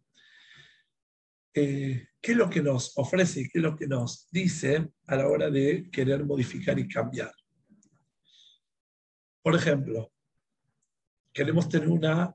eh, 1.54 2.08
¿qué 2.20 2.32
es 2.32 2.38
lo 2.38 2.48
que 2.48 2.62
nos 2.62 2.96
ofrece 2.96 3.42
y 3.42 3.48
qué 3.48 3.58
es 3.58 3.62
lo 3.62 3.76
que 3.76 3.86
nos 3.86 4.28
dice 4.30 4.92
a 5.06 5.16
la 5.16 5.28
hora 5.28 5.50
de 5.50 5.90
querer 5.90 6.24
modificar 6.24 6.78
y 6.78 6.88
cambiar? 6.88 7.32
Por 9.42 9.54
ejemplo, 9.56 10.12
queremos 11.32 11.68
tener 11.68 11.88
una 11.88 12.34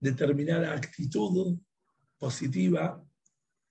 determinada 0.00 0.72
actitud 0.72 1.58
positiva, 2.18 3.02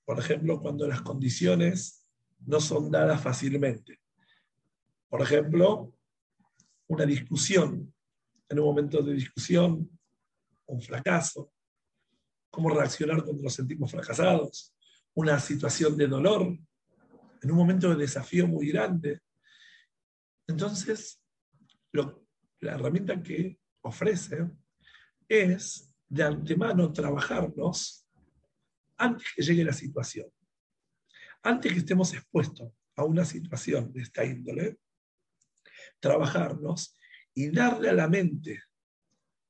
por 0.06 0.20
ejemplo, 0.20 0.62
cuando 0.62 0.88
las 0.88 1.02
condiciones 1.02 2.08
no 2.46 2.60
son 2.60 2.92
dadas 2.92 3.22
fácilmente. 3.22 4.00
Por 5.10 5.22
ejemplo, 5.22 5.94
una 6.88 7.06
discusión, 7.06 7.94
en 8.50 8.60
un 8.60 8.66
momento 8.66 9.02
de 9.02 9.14
discusión, 9.14 9.90
un 10.66 10.82
fracaso, 10.82 11.52
cómo 12.54 12.70
reaccionar 12.70 13.24
cuando 13.24 13.42
nos 13.42 13.56
sentimos 13.56 13.90
fracasados, 13.90 14.76
una 15.16 15.40
situación 15.40 15.98
de 15.98 16.06
dolor, 16.06 16.44
en 17.42 17.52
un 17.52 17.58
momento 17.58 17.90
de 17.90 17.96
desafío 17.96 18.48
muy 18.48 18.70
grande. 18.70 19.22
Entonces, 20.46 21.20
la 21.92 22.74
herramienta 22.74 23.20
que 23.24 23.58
ofrece 23.82 24.52
es 25.28 25.96
de 26.08 26.22
antemano 26.22 26.94
trabajarnos 26.94 28.08
antes 28.98 29.26
que 29.36 29.42
llegue 29.42 29.64
la 29.64 29.74
situación. 29.74 30.28
Antes 31.42 31.74
que 31.74 31.80
estemos 31.80 32.14
expuestos 32.14 32.72
a 32.96 33.04
una 33.04 33.26
situación 33.26 33.92
de 33.92 34.04
esta 34.04 34.24
índole, 34.24 34.78
trabajarnos 36.00 36.96
y 37.34 37.50
darle 37.50 37.90
a 37.90 37.94
la 37.94 38.08
mente 38.08 38.62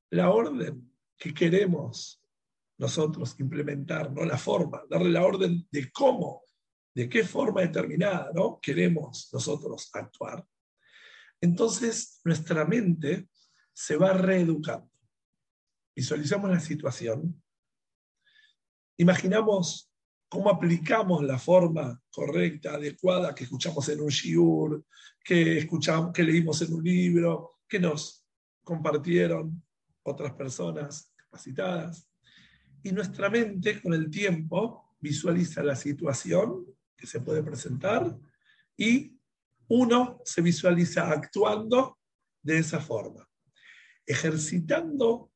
la 0.08 0.30
orden 0.30 0.90
que 1.18 1.34
queremos 1.34 2.23
nosotros 2.78 3.38
implementar, 3.38 4.12
¿no? 4.12 4.24
La 4.24 4.38
forma, 4.38 4.82
darle 4.88 5.10
la 5.10 5.24
orden 5.24 5.66
de 5.70 5.90
cómo, 5.92 6.42
de 6.94 7.08
qué 7.08 7.24
forma 7.24 7.62
determinada, 7.62 8.30
¿no? 8.34 8.58
Queremos 8.60 9.28
nosotros 9.32 9.90
actuar. 9.92 10.46
Entonces, 11.40 12.20
nuestra 12.24 12.64
mente 12.64 13.28
se 13.72 13.96
va 13.96 14.12
reeducando. 14.12 14.90
Visualizamos 15.94 16.50
la 16.50 16.60
situación. 16.60 17.42
Imaginamos 18.96 19.90
cómo 20.28 20.50
aplicamos 20.50 21.22
la 21.22 21.38
forma 21.38 22.00
correcta, 22.10 22.74
adecuada 22.74 23.34
que 23.34 23.44
escuchamos 23.44 23.88
en 23.88 24.00
un 24.00 24.08
shiur, 24.08 24.84
que, 25.22 25.58
escuchamos, 25.58 26.12
que 26.12 26.22
leímos 26.22 26.60
en 26.62 26.74
un 26.74 26.82
libro, 26.82 27.58
que 27.68 27.78
nos 27.78 28.24
compartieron 28.64 29.62
otras 30.02 30.32
personas 30.32 31.12
capacitadas. 31.16 32.08
Y 32.84 32.92
nuestra 32.92 33.28
mente 33.28 33.82
con 33.82 33.92
el 33.94 34.08
tiempo 34.08 34.94
visualiza 35.00 35.62
la 35.64 35.74
situación 35.74 36.64
que 36.96 37.06
se 37.06 37.20
puede 37.20 37.42
presentar 37.42 38.16
y 38.76 39.18
uno 39.66 40.20
se 40.24 40.40
visualiza 40.40 41.10
actuando 41.10 41.98
de 42.40 42.58
esa 42.58 42.78
forma, 42.78 43.28
ejercitando 44.06 45.32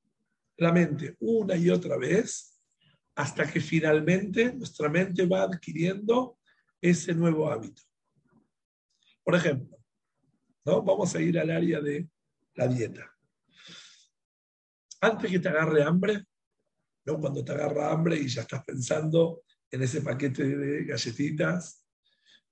la 0.59 0.73
mente 0.73 1.17
una 1.19 1.57
y 1.57 1.71
otra 1.71 1.97
vez 1.97 2.61
hasta 3.17 3.51
que 3.51 3.61
finalmente 3.61 4.53
nuestra 4.53 4.89
mente 4.89 5.27
va 5.27 5.43
adquiriendo 5.43 6.39
ese 6.81 7.13
nuevo 7.13 7.51
hábito. 7.51 7.83
Por 9.25 9.35
ejemplo, 9.35 9.77
¿no? 10.65 10.83
vamos 10.83 11.13
a 11.17 11.21
ir 11.21 11.37
al 11.39 11.51
área 11.51 11.81
de 11.81 12.09
la 12.55 12.69
dieta 12.69 13.19
antes 15.01 15.31
que 15.31 15.39
te 15.39 15.49
agarre 15.49 15.83
hambre, 15.83 16.25
¿no? 17.09 17.19
cuando 17.19 17.45
te 17.45 17.53
agarra 17.53 17.91
hambre 17.91 18.17
y 18.17 18.29
ya 18.29 18.43
estás 18.43 18.63
pensando 18.65 19.43
en 19.71 19.83
ese 19.83 20.03
paquete 20.03 20.45
de 20.45 20.85
galletitas, 20.85 21.85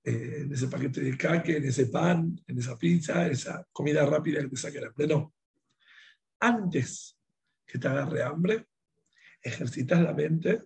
eh, 0.03 0.41
en 0.41 0.53
ese 0.53 0.67
paquete 0.67 1.01
de 1.01 1.17
caque, 1.17 1.57
en 1.57 1.65
ese 1.65 1.87
pan, 1.87 2.35
en 2.47 2.57
esa 2.57 2.77
pizza, 2.77 3.27
esa 3.27 3.67
comida 3.71 4.05
rápida 4.05 4.41
que 4.41 4.49
te 4.49 4.57
saque 4.57 4.79
el 4.79 4.85
hambre. 4.85 5.07
No. 5.07 5.33
Antes 6.39 7.17
que 7.65 7.77
te 7.77 7.87
agarre 7.87 8.23
hambre, 8.23 8.67
ejercitas 9.41 10.01
la 10.01 10.13
mente 10.13 10.63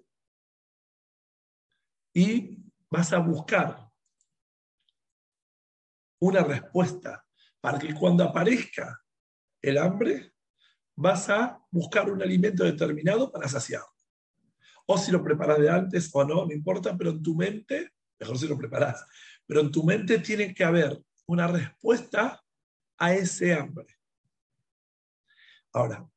y 2.13 2.57
vas 2.89 3.11
a 3.13 3.19
buscar 3.19 3.89
una 6.19 6.43
respuesta 6.43 7.25
para 7.59 7.79
que 7.79 7.93
cuando 7.93 8.23
aparezca 8.23 9.01
el 9.61 9.77
hambre, 9.77 10.33
vas 11.01 11.29
a 11.29 11.59
buscar 11.71 12.09
un 12.09 12.21
alimento 12.21 12.63
determinado 12.63 13.31
para 13.31 13.47
saciar. 13.47 13.81
O 14.85 14.97
si 14.97 15.11
lo 15.11 15.23
preparas 15.23 15.59
de 15.59 15.69
antes 15.69 16.09
o 16.13 16.23
no, 16.23 16.45
no 16.45 16.51
importa, 16.51 16.95
pero 16.97 17.11
en 17.11 17.23
tu 17.23 17.35
mente, 17.35 17.93
mejor 18.19 18.37
si 18.37 18.47
lo 18.47 18.57
preparas, 18.57 19.05
pero 19.45 19.61
en 19.61 19.71
tu 19.71 19.83
mente 19.83 20.19
tiene 20.19 20.53
que 20.53 20.63
haber 20.63 21.01
una 21.25 21.47
respuesta 21.47 22.43
a 22.97 23.13
ese 23.13 23.53
hambre. 23.53 23.87
Ahora, 25.73 26.07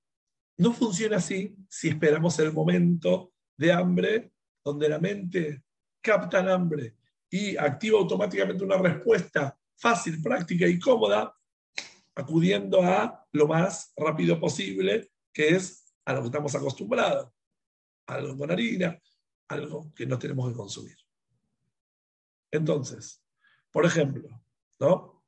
no 0.59 0.73
funciona 0.73 1.16
así 1.16 1.57
si 1.68 1.88
esperamos 1.88 2.38
el 2.38 2.53
momento 2.53 3.33
de 3.57 3.73
hambre 3.73 4.33
donde 4.64 4.88
la 4.88 4.99
mente 4.99 5.62
capta 6.01 6.40
el 6.40 6.51
hambre 6.51 6.97
y 7.31 7.57
activa 7.57 7.99
automáticamente 7.99 8.64
una 8.64 8.79
respuesta 8.79 9.59
fácil, 9.77 10.20
práctica 10.23 10.66
y 10.66 10.79
cómoda, 10.79 11.35
acudiendo 12.14 12.83
a 12.83 13.27
lo 13.33 13.48
más 13.48 13.92
rápido 13.96 14.38
posible, 14.38 15.11
que 15.33 15.48
es 15.48 15.94
a 16.05 16.12
lo 16.12 16.20
que 16.20 16.27
estamos 16.27 16.55
acostumbrados, 16.55 17.33
algo 18.07 18.37
con 18.37 18.50
harina, 18.50 19.00
algo 19.48 19.92
que 19.94 20.07
no 20.07 20.18
tenemos 20.18 20.48
que 20.48 20.57
consumir. 20.57 20.96
Entonces, 22.50 23.22
por 23.70 23.85
ejemplo, 23.85 24.29
¿no? 24.79 25.24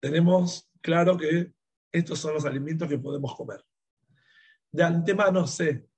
Tenemos 0.00 0.70
claro 0.82 1.16
que 1.16 1.54
estos 1.90 2.18
son 2.18 2.34
los 2.34 2.44
alimentos 2.44 2.88
que 2.88 2.98
podemos 2.98 3.34
comer. 3.34 3.64
De 4.70 4.82
antemano 4.82 5.46
sé, 5.46 5.88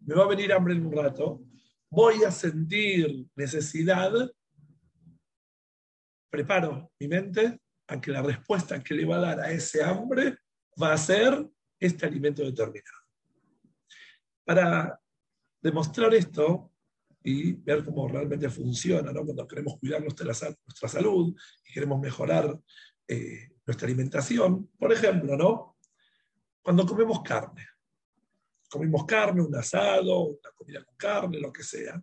me 0.00 0.14
va 0.14 0.24
a 0.24 0.28
venir 0.28 0.52
hambre 0.52 0.74
en 0.74 0.86
un 0.86 0.92
rato, 0.92 1.42
voy 1.90 2.22
a 2.22 2.30
sentir 2.30 3.26
necesidad, 3.34 4.12
preparo 6.30 6.92
mi 7.00 7.08
mente 7.08 7.60
a 7.88 8.00
que 8.00 8.10
la 8.10 8.22
respuesta 8.22 8.82
que 8.82 8.94
le 8.94 9.04
va 9.04 9.16
a 9.16 9.20
dar 9.20 9.40
a 9.40 9.50
ese 9.50 9.82
hambre 9.82 10.38
va 10.80 10.92
a 10.92 10.98
ser 10.98 11.46
este 11.78 12.06
alimento 12.06 12.42
determinado. 12.42 12.98
Para 14.44 15.00
demostrar 15.60 16.14
esto 16.14 16.72
y 17.22 17.52
ver 17.52 17.84
cómo 17.84 18.06
realmente 18.08 18.48
funciona, 18.48 19.12
cuando 19.12 19.48
queremos 19.48 19.78
cuidar 19.78 20.00
nuestra, 20.00 20.26
nuestra 20.26 20.88
salud 20.88 21.34
y 21.64 21.72
queremos 21.72 22.00
mejorar 22.00 22.58
eh, 23.08 23.50
nuestra 23.66 23.86
alimentación, 23.86 24.68
por 24.78 24.92
ejemplo, 24.92 25.36
¿no? 25.36 25.76
cuando 26.62 26.86
comemos 26.86 27.22
carne, 27.22 27.66
comemos 28.68 29.04
carne, 29.04 29.42
un 29.42 29.54
asado, 29.54 30.22
una 30.22 30.50
comida 30.56 30.84
con 30.84 30.96
carne, 30.96 31.38
lo 31.38 31.52
que 31.52 31.62
sea, 31.62 32.00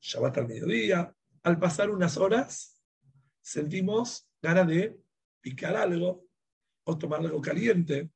ya 0.00 0.20
va 0.20 0.32
el 0.34 0.46
mediodía, 0.46 1.14
al 1.42 1.58
pasar 1.58 1.90
unas 1.90 2.16
horas 2.16 2.78
sentimos 3.40 4.29
ganas 4.42 4.66
de 4.66 5.00
picar 5.40 5.76
algo 5.76 6.26
o 6.84 6.98
tomar 6.98 7.20
algo 7.20 7.40
caliente. 7.40 8.10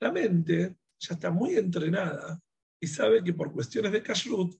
La 0.00 0.12
mente 0.12 0.76
ya 0.98 1.14
está 1.14 1.30
muy 1.30 1.56
entrenada 1.56 2.40
y 2.80 2.86
sabe 2.86 3.22
que 3.22 3.32
por 3.32 3.52
cuestiones 3.52 3.92
de 3.92 4.02
kashrut, 4.02 4.54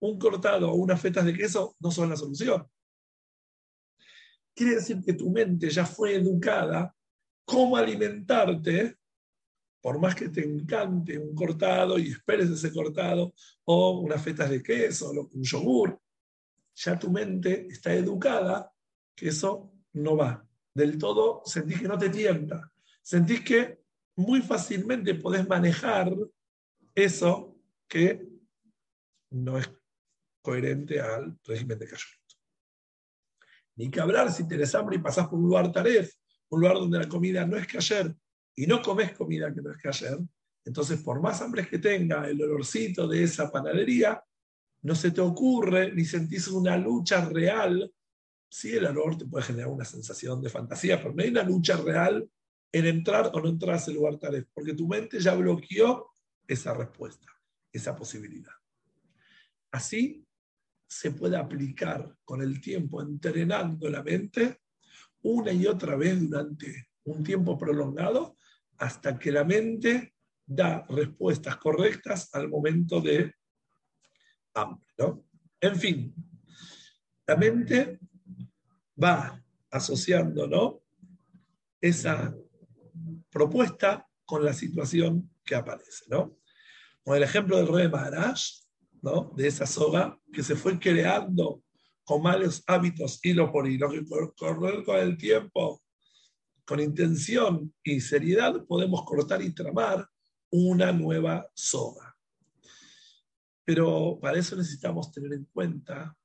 un 0.00 0.18
cortado 0.18 0.70
o 0.70 0.74
unas 0.74 1.00
fetas 1.00 1.24
de 1.24 1.34
queso 1.34 1.76
no 1.80 1.90
son 1.90 2.10
la 2.10 2.16
solución. 2.16 2.68
Quiere 4.54 4.76
decir 4.76 5.00
que 5.04 5.14
tu 5.14 5.30
mente 5.30 5.70
ya 5.70 5.86
fue 5.86 6.16
educada 6.16 6.94
cómo 7.44 7.76
alimentarte, 7.76 8.96
por 9.80 9.98
más 9.98 10.14
que 10.14 10.28
te 10.28 10.44
encante 10.44 11.18
un 11.18 11.34
cortado 11.34 11.98
y 11.98 12.08
esperes 12.08 12.50
ese 12.50 12.72
cortado, 12.72 13.34
o 13.64 14.00
unas 14.00 14.22
fetas 14.22 14.50
de 14.50 14.62
queso, 14.62 15.10
o 15.10 15.28
un 15.32 15.42
yogur, 15.42 16.00
ya 16.74 16.98
tu 16.98 17.10
mente 17.10 17.66
está 17.68 17.92
educada 17.94 18.72
que 19.14 19.28
eso 19.28 19.72
no 19.94 20.16
va. 20.16 20.46
Del 20.74 20.98
todo 20.98 21.42
sentís 21.44 21.80
que 21.80 21.88
no 21.88 21.98
te 21.98 22.08
tienta. 22.08 22.72
Sentís 23.02 23.42
que 23.42 23.82
muy 24.16 24.40
fácilmente 24.40 25.14
podés 25.14 25.46
manejar 25.48 26.12
Eso 26.94 27.56
que 27.88 28.28
no 29.30 29.58
es 29.58 29.70
coherente 30.42 31.00
al 31.00 31.38
régimen 31.44 31.78
de 31.78 31.86
Kashrut. 31.86 32.20
Ni 33.76 33.90
que 33.90 34.00
hablar 34.00 34.30
si 34.30 34.46
tenés 34.46 34.74
hambre 34.74 34.96
y 34.96 34.98
pasás 34.98 35.28
por 35.28 35.38
un 35.38 35.46
lugar 35.46 35.72
taref, 35.72 36.12
un 36.50 36.60
lugar 36.60 36.76
donde 36.76 36.98
la 36.98 37.08
comida 37.08 37.46
no 37.46 37.56
es 37.56 37.66
ayer 37.74 38.14
y 38.54 38.66
no 38.66 38.82
comes 38.82 39.12
comida 39.12 39.54
que 39.54 39.62
no 39.62 39.72
es 39.72 39.86
ayer, 39.86 40.18
entonces 40.64 41.02
por 41.02 41.20
más 41.20 41.40
hambre 41.40 41.66
que 41.66 41.78
tenga 41.78 42.28
el 42.28 42.42
olorcito 42.42 43.08
de 43.08 43.22
esa 43.22 43.50
panadería, 43.50 44.22
no 44.82 44.94
se 44.94 45.10
te 45.10 45.20
ocurre 45.20 45.92
ni 45.92 46.04
sentís 46.04 46.48
una 46.48 46.76
lucha 46.76 47.24
real. 47.24 47.90
Sí, 48.54 48.76
el 48.76 48.84
olor 48.84 49.16
te 49.16 49.24
puede 49.24 49.46
generar 49.46 49.70
una 49.70 49.86
sensación 49.86 50.42
de 50.42 50.50
fantasía, 50.50 50.98
pero 50.98 51.14
no 51.14 51.22
hay 51.22 51.30
una 51.30 51.42
lucha 51.42 51.74
real 51.78 52.28
en 52.70 52.84
entrar 52.84 53.30
o 53.32 53.40
no 53.40 53.48
entrar 53.48 53.76
a 53.76 53.78
ese 53.78 53.94
lugar 53.94 54.18
taref, 54.18 54.46
porque 54.52 54.74
tu 54.74 54.86
mente 54.86 55.18
ya 55.20 55.34
bloqueó 55.34 56.12
esa 56.46 56.74
respuesta, 56.74 57.32
esa 57.72 57.96
posibilidad. 57.96 58.52
Así 59.70 60.26
se 60.86 61.12
puede 61.12 61.38
aplicar 61.38 62.14
con 62.26 62.42
el 62.42 62.60
tiempo, 62.60 63.00
entrenando 63.00 63.88
la 63.88 64.02
mente 64.02 64.60
una 65.22 65.50
y 65.50 65.66
otra 65.66 65.96
vez 65.96 66.20
durante 66.20 66.90
un 67.04 67.24
tiempo 67.24 67.56
prolongado 67.56 68.36
hasta 68.76 69.18
que 69.18 69.32
la 69.32 69.44
mente 69.44 70.14
da 70.44 70.84
respuestas 70.90 71.56
correctas 71.56 72.28
al 72.34 72.50
momento 72.50 73.00
de 73.00 73.34
hambre. 74.52 74.84
En 75.58 75.76
fin, 75.76 76.14
la 77.26 77.36
mente 77.36 77.98
va 79.00 79.42
asociando 79.70 80.46
¿no? 80.46 80.82
esa 81.80 82.34
propuesta 83.30 84.08
con 84.24 84.44
la 84.44 84.52
situación 84.52 85.30
que 85.44 85.54
aparece. 85.54 86.04
¿no? 86.08 86.36
Con 87.04 87.16
el 87.16 87.22
ejemplo 87.22 87.56
del 87.56 87.68
rey 87.68 87.88
Maharaj, 87.88 88.38
de 89.36 89.48
esa 89.48 89.66
soga 89.66 90.18
que 90.32 90.42
se 90.42 90.54
fue 90.54 90.78
creando 90.78 91.62
con 92.04 92.22
malos 92.22 92.62
hábitos 92.66 93.18
hilo 93.24 93.50
por 93.50 93.68
hilo, 93.68 93.90
que 93.90 94.04
correr 94.36 94.84
con 94.84 94.96
el 94.96 95.16
tiempo, 95.16 95.82
con 96.64 96.80
intención 96.80 97.74
y 97.82 98.00
seriedad, 98.00 98.64
podemos 98.66 99.04
cortar 99.04 99.42
y 99.42 99.52
tramar 99.52 100.08
una 100.50 100.92
nueva 100.92 101.48
soga. 101.54 102.16
Pero 103.64 104.18
para 104.20 104.38
eso 104.38 104.56
necesitamos 104.56 105.10
tener 105.10 105.32
en 105.32 105.44
cuenta 105.46 106.16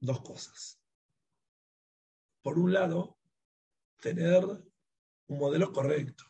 dos 0.00 0.20
cosas. 0.22 0.79
Por 2.42 2.58
un 2.58 2.72
lado, 2.72 3.18
tener 4.00 4.44
un 4.44 5.38
modelo 5.38 5.72
correcto, 5.72 6.24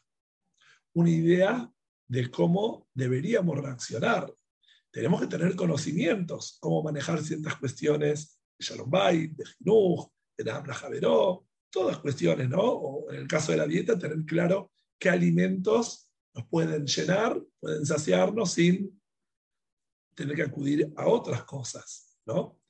una 0.95 1.11
idea 1.11 1.73
de 2.09 2.31
cómo 2.31 2.89
deberíamos 2.95 3.59
reaccionar 3.59 4.35
tenemos 4.91 5.21
que 5.21 5.29
tener 5.29 5.55
conocimientos, 5.55 6.59
cómo 6.61 6.83
manejar 6.83 7.23
ciertas 7.23 7.57
cuestiones 7.57 8.41
de 8.59 8.65
Shalom 8.65 8.91
Bay, 8.91 9.29
de 9.29 9.45
Jinuj, 9.45 10.11
de 10.37 10.45
Nabla 10.45 10.75
Javeró, 10.75 11.47
todas 11.71 11.99
cuestiones, 11.99 12.49
¿no? 12.49 12.61
O 12.61 13.11
en 13.11 13.21
el 13.21 13.29
caso 13.29 13.53
de 13.53 13.59
la 13.59 13.67
dieta, 13.67 13.99
tener 13.99 14.25
claro 14.25 14.73
qué 14.99 15.11
alimentos 15.11 16.11
nos 16.35 16.47
pueden 16.49 16.87
llenar, 16.87 17.41
pueden 17.61 17.87
saciarnos 17.87 18.53
sin 18.53 19.01
tener 20.15 20.35
que 20.35 20.43
acudir 20.43 20.93
a 20.97 21.07
otras 21.07 21.45
cosas, 21.45 22.19
¿no? 22.27 22.61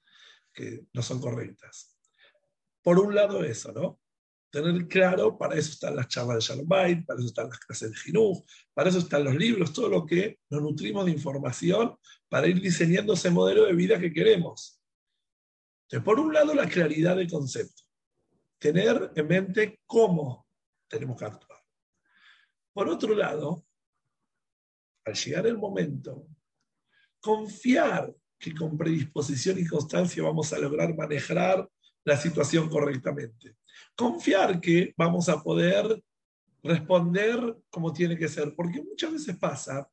Que 0.53 0.87
no 0.93 1.03
son 1.03 1.21
correctas. 1.21 1.90
Por 2.83 2.99
un 2.99 3.15
lado 3.15 3.45
eso, 3.45 3.73
¿no? 3.73 4.01
tener 4.51 4.89
claro, 4.89 5.39
para 5.39 5.55
eso 5.55 5.71
están 5.71 5.97
las 5.97 6.09
charlas 6.09 6.37
de 6.37 6.41
Shalom 6.41 6.69
para 6.69 7.19
eso 7.19 7.27
están 7.27 7.49
las 7.49 7.59
clases 7.61 7.91
de 7.93 7.97
Jinuj, 7.97 8.45
para 8.75 8.89
eso 8.91 8.99
están 8.99 9.25
los 9.25 9.35
libros, 9.37 9.73
todo 9.73 9.89
lo 9.89 10.05
que 10.05 10.41
nos 10.51 10.61
nutrimos 10.61 11.05
de 11.07 11.13
información 11.13 11.97
para 12.29 12.49
ir 12.49 12.61
diseñando 12.61 13.15
ese 13.15 13.31
modelo 13.31 13.65
de 13.65 13.75
vida 13.75 13.99
que 13.99 14.13
queremos. 14.13 14.81
Entonces, 15.85 16.05
por 16.05 16.19
un 16.19 16.33
lado, 16.33 16.55
la 16.55 16.69
claridad 16.69 17.17
del 17.17 17.31
concepto, 17.31 17.83
tener 18.59 19.13
en 19.15 19.27
mente 19.27 19.81
cómo 19.87 20.47
tenemos 20.89 21.17
que 21.17 21.25
actuar. 21.25 21.61
Por 22.73 22.89
otro 22.89 23.15
lado, 23.15 23.65
al 25.05 25.15
llegar 25.15 25.47
el 25.47 25.59
momento, 25.59 26.27
confiar 27.21 28.15
que 28.39 28.55
con 28.55 28.77
predisposición 28.77 29.59
y 29.59 29.67
constancia 29.67 30.23
vamos 30.23 30.53
a 30.53 30.59
lograr 30.59 30.97
manejar 30.97 31.69
la 32.05 32.17
situación 32.17 32.69
correctamente 32.69 33.57
confiar 34.01 34.61
que 34.61 34.95
vamos 34.97 35.29
a 35.29 35.43
poder 35.43 36.03
responder 36.63 37.57
como 37.69 37.93
tiene 37.93 38.17
que 38.17 38.29
ser, 38.29 38.55
porque 38.55 38.83
muchas 38.83 39.13
veces 39.13 39.37
pasa 39.37 39.89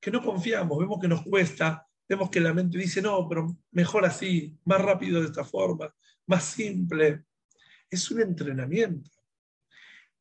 que 0.00 0.10
no 0.10 0.22
confiamos, 0.22 0.78
vemos 0.78 0.98
que 1.00 1.08
nos 1.08 1.22
cuesta, 1.22 1.86
vemos 2.08 2.30
que 2.30 2.40
la 2.40 2.52
mente 2.52 2.78
dice, 2.78 3.00
no, 3.02 3.28
pero 3.28 3.54
mejor 3.70 4.04
así, 4.04 4.56
más 4.64 4.80
rápido 4.80 5.20
de 5.20 5.26
esta 5.26 5.44
forma, 5.44 5.94
más 6.26 6.44
simple. 6.44 7.24
Es 7.90 8.10
un 8.10 8.20
entrenamiento. 8.20 9.10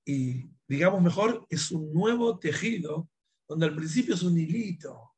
Y 0.05 0.49
digamos 0.67 1.01
mejor, 1.01 1.45
es 1.49 1.71
un 1.71 1.93
nuevo 1.93 2.37
tejido, 2.37 3.09
donde 3.47 3.65
al 3.65 3.75
principio 3.75 4.15
es 4.15 4.23
un 4.23 4.37
hilito. 4.37 5.13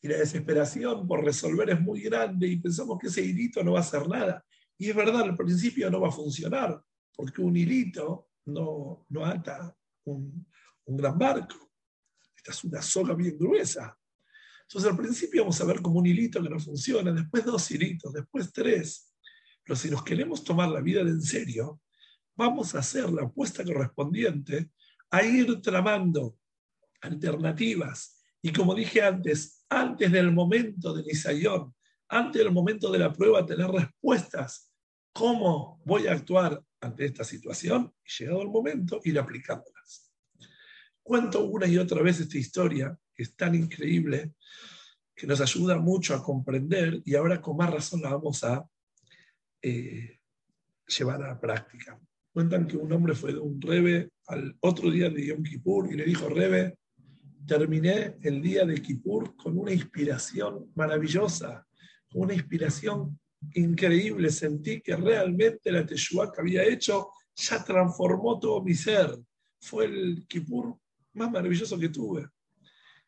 Y 0.00 0.08
la 0.08 0.16
desesperación 0.16 1.06
por 1.06 1.24
resolver 1.24 1.70
es 1.70 1.80
muy 1.80 2.02
grande 2.02 2.48
y 2.48 2.56
pensamos 2.56 2.98
que 2.98 3.06
ese 3.06 3.22
hilito 3.22 3.62
no 3.62 3.72
va 3.72 3.78
a 3.78 3.82
hacer 3.82 4.08
nada. 4.08 4.44
Y 4.78 4.90
es 4.90 4.96
verdad, 4.96 5.22
al 5.22 5.36
principio 5.36 5.90
no 5.90 6.00
va 6.00 6.08
a 6.08 6.12
funcionar 6.12 6.82
porque 7.14 7.40
un 7.40 7.56
hilito 7.56 8.30
no, 8.46 9.06
no 9.10 9.24
ata 9.24 9.76
un, 10.04 10.46
un 10.86 10.96
gran 10.96 11.18
barco. 11.18 11.72
Esta 12.36 12.52
es 12.52 12.64
una 12.64 12.82
soga 12.82 13.14
bien 13.14 13.38
gruesa. 13.38 13.96
Entonces 14.62 14.90
al 14.90 14.96
principio 14.96 15.42
vamos 15.42 15.60
a 15.60 15.64
ver 15.64 15.82
como 15.82 15.98
un 15.98 16.06
hilito 16.06 16.42
que 16.42 16.48
no 16.48 16.58
funciona, 16.58 17.12
después 17.12 17.44
dos 17.44 17.70
hilitos, 17.70 18.12
después 18.12 18.52
tres. 18.52 19.12
Pero 19.62 19.76
si 19.76 19.90
nos 19.90 20.02
queremos 20.02 20.42
tomar 20.42 20.70
la 20.70 20.80
vida 20.80 21.02
en 21.02 21.20
serio, 21.20 21.80
vamos 22.34 22.74
a 22.74 22.78
hacer 22.78 23.10
la 23.10 23.22
apuesta 23.22 23.64
correspondiente 23.64 24.70
a 25.10 25.22
ir 25.22 25.60
tramando 25.60 26.38
alternativas. 27.02 28.18
Y 28.40 28.52
como 28.52 28.74
dije 28.74 29.02
antes, 29.02 29.64
antes 29.68 30.10
del 30.10 30.32
momento 30.32 30.94
del 30.94 31.06
Isayón, 31.06 31.74
antes 32.12 32.42
del 32.42 32.52
momento 32.52 32.90
de 32.90 32.98
la 32.98 33.12
prueba, 33.12 33.44
tener 33.44 33.68
respuestas. 33.68 34.70
¿Cómo 35.12 35.80
voy 35.84 36.06
a 36.06 36.12
actuar 36.12 36.62
ante 36.82 37.06
esta 37.06 37.24
situación 37.24 37.92
y 38.04 38.22
llegado 38.22 38.42
el 38.42 38.48
momento 38.48 39.00
ir 39.04 39.18
aplicándolas. 39.18 40.12
Cuento 41.02 41.44
una 41.44 41.66
y 41.66 41.78
otra 41.78 42.02
vez 42.02 42.20
esta 42.20 42.38
historia 42.38 42.96
que 43.14 43.22
es 43.22 43.34
tan 43.34 43.54
increíble 43.54 44.34
que 45.14 45.26
nos 45.26 45.40
ayuda 45.40 45.78
mucho 45.78 46.14
a 46.14 46.22
comprender 46.22 47.00
y 47.04 47.14
ahora 47.14 47.40
con 47.40 47.56
más 47.56 47.70
razón 47.70 48.02
la 48.02 48.10
vamos 48.10 48.42
a 48.44 48.66
eh, 49.60 50.18
llevar 50.86 51.22
a 51.22 51.28
la 51.28 51.40
práctica. 51.40 51.98
Cuentan 52.32 52.66
que 52.66 52.76
un 52.76 52.92
hombre 52.92 53.14
fue 53.14 53.32
de 53.32 53.38
un 53.38 53.60
rebe 53.60 54.10
al 54.26 54.56
otro 54.60 54.90
día 54.90 55.10
de 55.10 55.26
Yom 55.26 55.42
Kippur 55.42 55.92
y 55.92 55.96
le 55.96 56.04
dijo, 56.04 56.28
rebe, 56.28 56.78
terminé 57.46 58.16
el 58.22 58.40
día 58.40 58.64
de 58.64 58.80
Kippur 58.80 59.36
con 59.36 59.58
una 59.58 59.72
inspiración 59.72 60.72
maravillosa, 60.74 61.66
una 62.14 62.34
inspiración 62.34 63.18
increíble, 63.54 64.30
sentí 64.30 64.80
que 64.80 64.96
realmente 64.96 65.72
la 65.72 65.84
Teshua 65.84 66.32
que 66.32 66.40
había 66.40 66.64
hecho 66.64 67.10
ya 67.34 67.64
transformó 67.64 68.38
todo 68.38 68.62
mi 68.62 68.74
ser. 68.74 69.18
Fue 69.60 69.86
el 69.86 70.26
Kippur 70.28 70.76
más 71.14 71.30
maravilloso 71.30 71.78
que 71.78 71.88
tuve. 71.88 72.28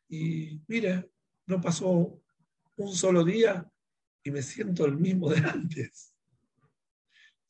Y 0.09 0.61
mire, 0.69 1.11
no 1.47 1.61
pasó 1.61 2.21
un 2.77 2.95
solo 2.95 3.25
día 3.25 3.69
y 4.23 4.31
me 4.31 4.43
siento 4.43 4.85
el 4.85 4.97
mismo 4.97 5.31
de 5.31 5.38
antes. 5.38 6.14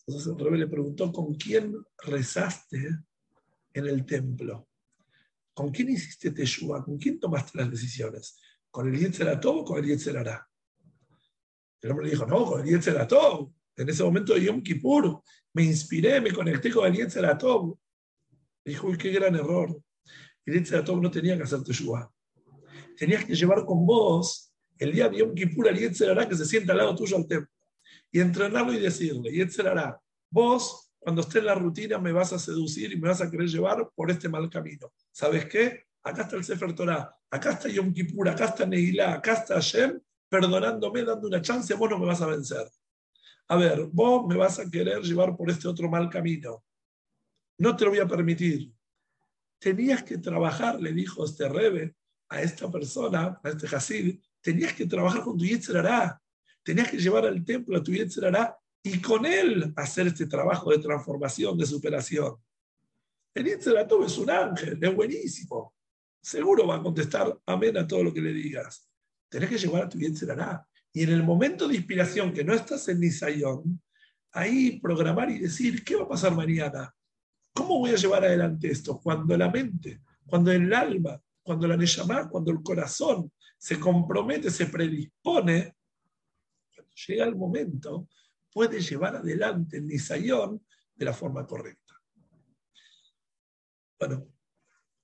Entonces 0.06 0.32
el 0.36 0.44
rey 0.44 0.60
le 0.60 0.66
preguntó, 0.66 1.10
¿con 1.12 1.34
quién 1.34 1.74
rezaste 1.98 2.98
en 3.72 3.86
el 3.86 4.04
templo? 4.04 4.68
¿Con 5.54 5.70
quién 5.70 5.90
hiciste 5.90 6.30
Teshua? 6.30 6.84
¿Con 6.84 6.98
quién 6.98 7.18
tomaste 7.18 7.58
las 7.58 7.70
decisiones? 7.70 8.38
¿Con 8.70 8.92
el 8.92 8.98
Yetzerato 8.98 9.54
o 9.54 9.64
con 9.64 9.78
el 9.78 9.86
Yetzerará? 9.86 10.46
El 11.84 11.90
hombre 11.90 12.08
dijo, 12.08 12.24
no, 12.24 12.46
con 12.46 12.62
el 12.62 12.66
Yetzeratov. 12.66 13.52
En 13.76 13.88
ese 13.90 14.02
momento 14.02 14.32
de 14.32 14.42
Yom 14.44 14.62
Kippur 14.62 15.22
me 15.52 15.64
inspiré, 15.64 16.18
me 16.18 16.32
conecté 16.32 16.70
con 16.70 16.86
el 16.86 16.94
Yetzeratov. 16.94 17.76
Dijo, 18.64 18.86
uy, 18.86 18.96
qué 18.96 19.10
gran 19.10 19.34
error. 19.34 19.78
El 20.46 20.54
Yetzeratov 20.54 21.02
no 21.02 21.10
tenía 21.10 21.36
que 21.36 21.42
hacer 21.42 21.62
Teshuvah. 21.62 22.10
Tenías 22.96 23.26
que 23.26 23.34
llevar 23.34 23.66
con 23.66 23.84
vos 23.84 24.50
el 24.78 24.92
día 24.92 25.10
de 25.10 25.18
Yom 25.18 25.34
Kippur 25.34 25.68
al 25.68 25.76
Yetzerará 25.78 26.26
que 26.26 26.34
se 26.34 26.46
sienta 26.46 26.72
al 26.72 26.78
lado 26.78 26.96
tuyo 26.96 27.18
al 27.18 27.26
templo. 27.26 27.50
Y 28.10 28.18
entrenarlo 28.20 28.72
y 28.72 28.78
decirle, 28.78 29.30
Yetzerará, 29.30 30.00
vos 30.30 30.90
cuando 30.98 31.20
esté 31.20 31.40
en 31.40 31.46
la 31.46 31.54
rutina 31.54 31.98
me 31.98 32.12
vas 32.12 32.32
a 32.32 32.38
seducir 32.38 32.92
y 32.92 32.96
me 32.96 33.08
vas 33.08 33.20
a 33.20 33.30
querer 33.30 33.48
llevar 33.48 33.90
por 33.94 34.10
este 34.10 34.30
mal 34.30 34.48
camino. 34.48 34.90
¿Sabes 35.12 35.44
qué? 35.44 35.84
Acá 36.02 36.22
está 36.22 36.36
el 36.36 36.44
Sefer 36.44 36.74
Torah, 36.74 37.14
acá 37.30 37.52
está 37.52 37.68
Yom 37.68 37.92
Kippur, 37.92 38.26
acá 38.30 38.46
está 38.46 38.64
Neilá, 38.64 39.14
acá 39.14 39.34
está 39.34 39.56
Hashem, 39.56 40.00
perdonándome, 40.34 41.04
dando 41.04 41.28
una 41.28 41.40
chance, 41.40 41.74
vos 41.74 41.88
no 41.88 41.98
me 41.98 42.06
vas 42.06 42.20
a 42.20 42.26
vencer. 42.26 42.68
A 43.48 43.56
ver, 43.56 43.88
vos 43.92 44.26
me 44.26 44.36
vas 44.36 44.58
a 44.58 44.68
querer 44.68 45.00
llevar 45.00 45.36
por 45.36 45.48
este 45.48 45.68
otro 45.68 45.88
mal 45.88 46.10
camino. 46.10 46.64
No 47.58 47.76
te 47.76 47.84
lo 47.84 47.90
voy 47.90 48.00
a 48.00 48.08
permitir. 48.08 48.72
Tenías 49.60 50.02
que 50.02 50.18
trabajar, 50.18 50.80
le 50.80 50.92
dijo 50.92 51.24
este 51.24 51.48
rebe, 51.48 51.94
a 52.28 52.42
esta 52.42 52.68
persona, 52.68 53.40
a 53.44 53.48
este 53.48 53.68
Hasid, 53.68 54.18
tenías 54.40 54.72
que 54.72 54.86
trabajar 54.86 55.22
con 55.22 55.38
tu 55.38 55.44
Yetzerará, 55.44 56.20
tenías 56.64 56.90
que 56.90 56.98
llevar 56.98 57.26
al 57.26 57.44
templo 57.44 57.76
a 57.76 57.82
tu 57.82 57.92
Yetzerará 57.92 58.58
y 58.82 59.00
con 59.00 59.24
él 59.26 59.72
hacer 59.76 60.08
este 60.08 60.26
trabajo 60.26 60.70
de 60.72 60.78
transformación, 60.78 61.56
de 61.56 61.66
superación. 61.66 62.34
El 63.32 63.44
Yetzerará 63.44 63.86
es 64.04 64.18
un 64.18 64.30
ángel, 64.30 64.82
es 64.82 64.94
buenísimo. 64.94 65.74
Seguro 66.20 66.66
va 66.66 66.76
a 66.76 66.82
contestar 66.82 67.38
amén 67.46 67.76
a 67.76 67.86
todo 67.86 68.02
lo 68.02 68.12
que 68.12 68.20
le 68.20 68.32
digas. 68.32 68.90
Tenés 69.34 69.50
que 69.50 69.58
llevar 69.58 69.82
a 69.82 69.88
tu 69.88 69.98
Yetzerará. 69.98 70.64
Y 70.92 71.02
en 71.02 71.10
el 71.10 71.24
momento 71.24 71.66
de 71.66 71.74
inspiración 71.74 72.32
que 72.32 72.44
no 72.44 72.54
estás 72.54 72.86
en 72.86 73.00
Nisayón, 73.00 73.82
ahí 74.30 74.78
programar 74.78 75.28
y 75.28 75.40
decir, 75.40 75.82
¿qué 75.82 75.96
va 75.96 76.04
a 76.04 76.08
pasar 76.08 76.36
mañana? 76.36 76.94
¿Cómo 77.52 77.80
voy 77.80 77.90
a 77.90 77.96
llevar 77.96 78.24
adelante 78.24 78.70
esto? 78.70 79.00
Cuando 79.00 79.36
la 79.36 79.50
mente, 79.50 80.02
cuando 80.24 80.52
el 80.52 80.72
alma, 80.72 81.20
cuando 81.42 81.66
la 81.66 81.76
Neyamá, 81.76 82.28
cuando 82.28 82.52
el 82.52 82.62
corazón 82.62 83.32
se 83.58 83.80
compromete, 83.80 84.52
se 84.52 84.66
predispone, 84.66 85.74
cuando 86.72 86.92
llega 87.08 87.24
el 87.24 87.34
momento, 87.34 88.08
puede 88.52 88.80
llevar 88.80 89.16
adelante 89.16 89.78
el 89.78 89.88
Nisayón 89.88 90.64
de 90.94 91.04
la 91.04 91.12
forma 91.12 91.44
correcta. 91.44 92.00
Bueno, 93.98 94.28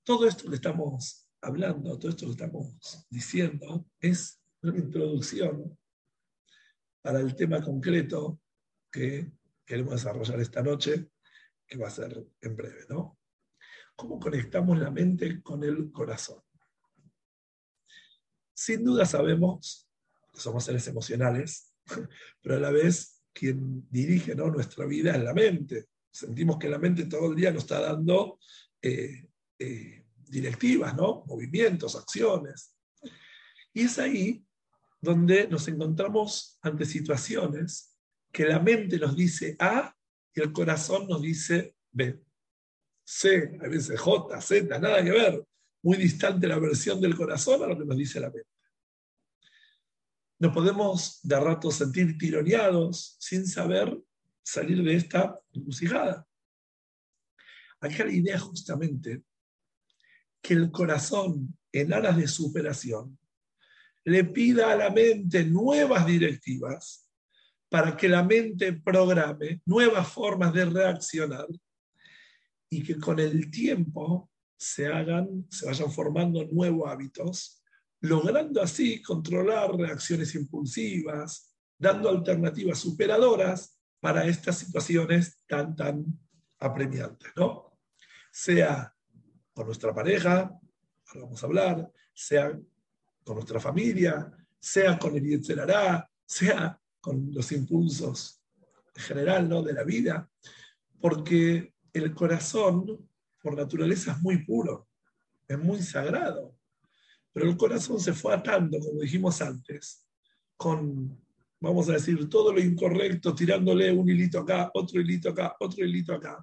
todo 0.04 0.28
esto 0.28 0.48
que 0.48 0.54
estamos 0.54 1.29
hablando, 1.42 1.98
todo 1.98 2.10
esto 2.10 2.26
que 2.26 2.32
estamos 2.32 3.06
diciendo, 3.08 3.86
es 3.98 4.40
una 4.62 4.78
introducción 4.78 5.78
para 7.02 7.20
el 7.20 7.34
tema 7.34 7.62
concreto 7.62 8.40
que 8.90 9.32
queremos 9.64 9.94
desarrollar 9.94 10.40
esta 10.40 10.62
noche, 10.62 11.10
que 11.66 11.78
va 11.78 11.88
a 11.88 11.90
ser 11.90 12.26
en 12.40 12.56
breve, 12.56 12.84
¿no? 12.88 13.18
¿Cómo 13.94 14.18
conectamos 14.18 14.78
la 14.78 14.90
mente 14.90 15.42
con 15.42 15.62
el 15.62 15.90
corazón? 15.92 16.42
Sin 18.52 18.84
duda 18.84 19.06
sabemos 19.06 19.88
que 20.32 20.40
somos 20.40 20.64
seres 20.64 20.86
emocionales, 20.88 21.74
pero 22.42 22.56
a 22.56 22.60
la 22.60 22.70
vez 22.70 23.22
quien 23.32 23.86
dirige 23.90 24.34
nuestra 24.34 24.86
vida 24.86 25.14
es 25.14 25.22
la 25.22 25.32
mente. 25.32 25.86
Sentimos 26.10 26.58
que 26.58 26.68
la 26.68 26.78
mente 26.78 27.06
todo 27.06 27.30
el 27.30 27.36
día 27.36 27.52
nos 27.52 27.62
está 27.62 27.80
dando 27.80 28.38
eh, 28.82 29.28
eh, 29.58 29.99
directivas, 30.30 30.96
¿no? 30.96 31.24
movimientos, 31.26 31.96
acciones. 31.96 32.74
Y 33.72 33.82
es 33.82 33.98
ahí 33.98 34.44
donde 35.00 35.48
nos 35.48 35.66
encontramos 35.68 36.58
ante 36.62 36.84
situaciones 36.84 37.96
que 38.32 38.44
la 38.44 38.60
mente 38.60 38.98
nos 38.98 39.16
dice 39.16 39.56
A 39.58 39.94
y 40.34 40.40
el 40.40 40.52
corazón 40.52 41.08
nos 41.08 41.20
dice 41.20 41.74
B. 41.90 42.22
C, 43.04 43.58
a 43.60 43.68
veces 43.68 43.98
J, 43.98 44.40
Z, 44.40 44.78
nada 44.78 45.02
que 45.02 45.10
ver. 45.10 45.44
Muy 45.82 45.96
distante 45.96 46.46
la 46.46 46.58
versión 46.58 47.00
del 47.00 47.16
corazón 47.16 47.62
a 47.62 47.66
lo 47.66 47.76
que 47.76 47.84
nos 47.84 47.96
dice 47.96 48.20
la 48.20 48.30
mente. 48.30 48.48
Nos 50.38 50.54
podemos 50.54 51.20
de 51.22 51.40
rato 51.40 51.70
sentir 51.70 52.16
tironeados 52.16 53.16
sin 53.18 53.46
saber 53.46 53.98
salir 54.42 54.82
de 54.82 54.94
esta 54.94 55.38
encrucijada. 55.52 56.26
Acá 57.80 58.04
la 58.04 58.12
idea 58.12 58.38
justamente 58.38 59.22
que 60.42 60.54
el 60.54 60.70
corazón, 60.70 61.56
en 61.72 61.92
aras 61.92 62.16
de 62.16 62.26
superación, 62.26 63.18
le 64.04 64.24
pida 64.24 64.72
a 64.72 64.76
la 64.76 64.90
mente 64.90 65.44
nuevas 65.44 66.06
directivas 66.06 67.08
para 67.68 67.96
que 67.96 68.08
la 68.08 68.24
mente 68.24 68.72
programe 68.72 69.62
nuevas 69.64 70.08
formas 70.08 70.52
de 70.52 70.64
reaccionar 70.64 71.46
y 72.70 72.82
que 72.82 72.98
con 72.98 73.20
el 73.20 73.50
tiempo 73.50 74.30
se 74.58 74.86
hagan, 74.86 75.46
se 75.50 75.66
vayan 75.66 75.90
formando 75.90 76.44
nuevos 76.46 76.90
hábitos, 76.90 77.62
logrando 78.00 78.62
así 78.62 79.00
controlar 79.02 79.74
reacciones 79.76 80.34
impulsivas, 80.34 81.54
dando 81.78 82.08
alternativas 82.08 82.78
superadoras 82.78 83.78
para 84.00 84.26
estas 84.26 84.58
situaciones 84.58 85.42
tan, 85.46 85.76
tan 85.76 86.04
apremiantes, 86.58 87.30
¿no? 87.36 87.78
Sea 88.32 88.94
con 89.60 89.66
nuestra 89.66 89.94
pareja, 89.94 90.58
ahora 91.08 91.20
vamos 91.20 91.42
a 91.42 91.46
hablar, 91.46 91.92
sea 92.14 92.58
con 93.22 93.34
nuestra 93.34 93.60
familia, 93.60 94.32
sea 94.58 94.98
con 94.98 95.14
el 95.14 95.22
Yetzerará, 95.22 96.10
sea 96.24 96.80
con 96.98 97.30
los 97.30 97.52
impulsos 97.52 98.40
en 98.96 99.02
general 99.02 99.50
¿no? 99.50 99.62
de 99.62 99.74
la 99.74 99.84
vida, 99.84 100.30
porque 100.98 101.74
el 101.92 102.14
corazón 102.14 103.06
por 103.42 103.54
naturaleza 103.54 104.12
es 104.12 104.22
muy 104.22 104.46
puro, 104.46 104.88
es 105.46 105.58
muy 105.58 105.82
sagrado, 105.82 106.56
pero 107.30 107.46
el 107.46 107.58
corazón 107.58 108.00
se 108.00 108.14
fue 108.14 108.32
atando, 108.32 108.78
como 108.78 108.98
dijimos 108.98 109.42
antes, 109.42 110.06
con, 110.56 111.22
vamos 111.60 111.86
a 111.90 111.92
decir, 111.92 112.30
todo 112.30 112.50
lo 112.50 112.60
incorrecto, 112.60 113.34
tirándole 113.34 113.92
un 113.92 114.08
hilito 114.08 114.38
acá, 114.38 114.70
otro 114.72 115.02
hilito 115.02 115.28
acá, 115.28 115.54
otro 115.60 115.84
hilito 115.84 116.14
acá. 116.14 116.42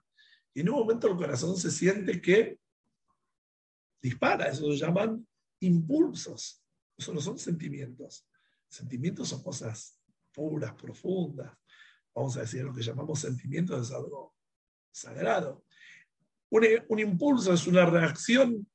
Y 0.53 0.61
en 0.61 0.69
un 0.69 0.75
momento 0.75 1.07
el 1.07 1.15
corazón 1.15 1.57
se 1.57 1.71
siente 1.71 2.21
que 2.21 2.59
dispara, 4.01 4.47
eso 4.47 4.71
se 4.71 4.77
llaman 4.77 5.27
impulsos, 5.59 6.63
eso 6.97 7.13
no 7.13 7.21
son 7.21 7.37
sentimientos. 7.37 8.27
Sentimientos 8.69 9.29
son 9.29 9.43
cosas 9.43 9.99
puras, 10.33 10.73
profundas. 10.73 11.55
Vamos 12.13 12.35
a 12.37 12.41
decir, 12.41 12.63
lo 12.63 12.73
que 12.73 12.81
llamamos 12.81 13.19
sentimientos 13.19 13.87
es 13.87 13.95
algo 13.95 14.35
sagrado. 14.91 15.63
Un, 16.49 16.99
impulso 16.99 17.53
es 17.53 17.67
una 17.67 17.85
reacción, 17.85 18.67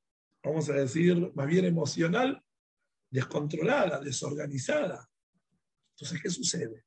vamos 0.42 0.68
a 0.68 0.74
decir, 0.74 1.32
más 1.34 1.46
bien 1.46 1.64
emocional, 1.64 2.42
descontrolada, 3.10 4.00
desorganizada. 4.00 5.08
Entonces, 5.94 6.22
¿qué 6.22 6.30
sucede? 6.30 6.84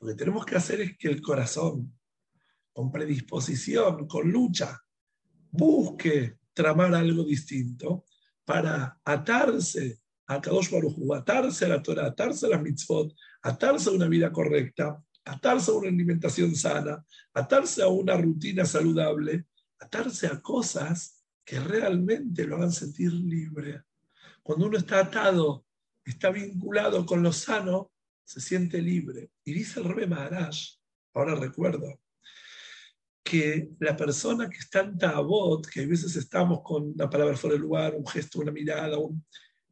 Lo 0.00 0.08
que 0.08 0.14
tenemos 0.14 0.46
que 0.46 0.56
hacer 0.56 0.80
es 0.80 0.96
que 0.96 1.08
el 1.08 1.20
corazón, 1.20 1.98
con 2.72 2.90
predisposición, 2.90 4.06
con 4.06 4.30
lucha, 4.30 4.80
busque 5.50 6.37
tramar 6.58 6.92
algo 6.92 7.22
distinto 7.22 8.04
para 8.44 8.98
atarse 9.04 10.00
a 10.26 10.40
Kadosh 10.40 10.70
Baruj 10.72 10.96
atarse 11.14 11.66
a 11.66 11.68
la 11.68 11.80
Torah, 11.80 12.06
atarse 12.06 12.46
a 12.46 12.48
las 12.48 12.62
mitzvot, 12.62 13.14
atarse 13.42 13.88
a 13.88 13.92
una 13.92 14.08
vida 14.08 14.32
correcta, 14.32 15.00
atarse 15.24 15.70
a 15.70 15.74
una 15.74 15.88
alimentación 15.88 16.56
sana, 16.56 17.04
atarse 17.32 17.80
a 17.80 17.86
una 17.86 18.16
rutina 18.16 18.64
saludable, 18.64 19.46
atarse 19.78 20.26
a 20.26 20.40
cosas 20.40 21.22
que 21.44 21.60
realmente 21.60 22.44
lo 22.44 22.56
hagan 22.56 22.72
sentir 22.72 23.12
libre. 23.12 23.84
Cuando 24.42 24.66
uno 24.66 24.78
está 24.78 24.98
atado, 24.98 25.64
está 26.04 26.30
vinculado 26.30 27.06
con 27.06 27.22
lo 27.22 27.32
sano, 27.32 27.92
se 28.24 28.40
siente 28.40 28.82
libre. 28.82 29.30
Y 29.44 29.52
dice 29.52 29.78
el 29.78 29.86
Rebe 29.86 30.08
Maharaj, 30.08 30.56
ahora 31.14 31.36
recuerdo, 31.36 32.00
que 33.28 33.68
la 33.80 33.94
persona 33.94 34.48
que 34.48 34.56
está 34.56 34.80
en 34.80 34.96
Tabot, 34.96 35.66
que 35.66 35.82
a 35.82 35.86
veces 35.86 36.16
estamos 36.16 36.62
con 36.62 36.92
una 36.94 37.10
palabra 37.10 37.36
fuera 37.36 37.56
de 37.56 37.60
lugar, 37.60 37.94
un 37.94 38.06
gesto, 38.06 38.40
una 38.40 38.50
mirada, 38.50 38.96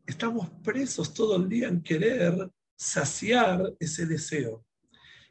estamos 0.06 0.50
presos 0.62 1.14
todo 1.14 1.36
el 1.36 1.48
día 1.48 1.68
en 1.68 1.82
querer 1.82 2.50
saciar 2.76 3.72
ese 3.80 4.04
deseo. 4.04 4.62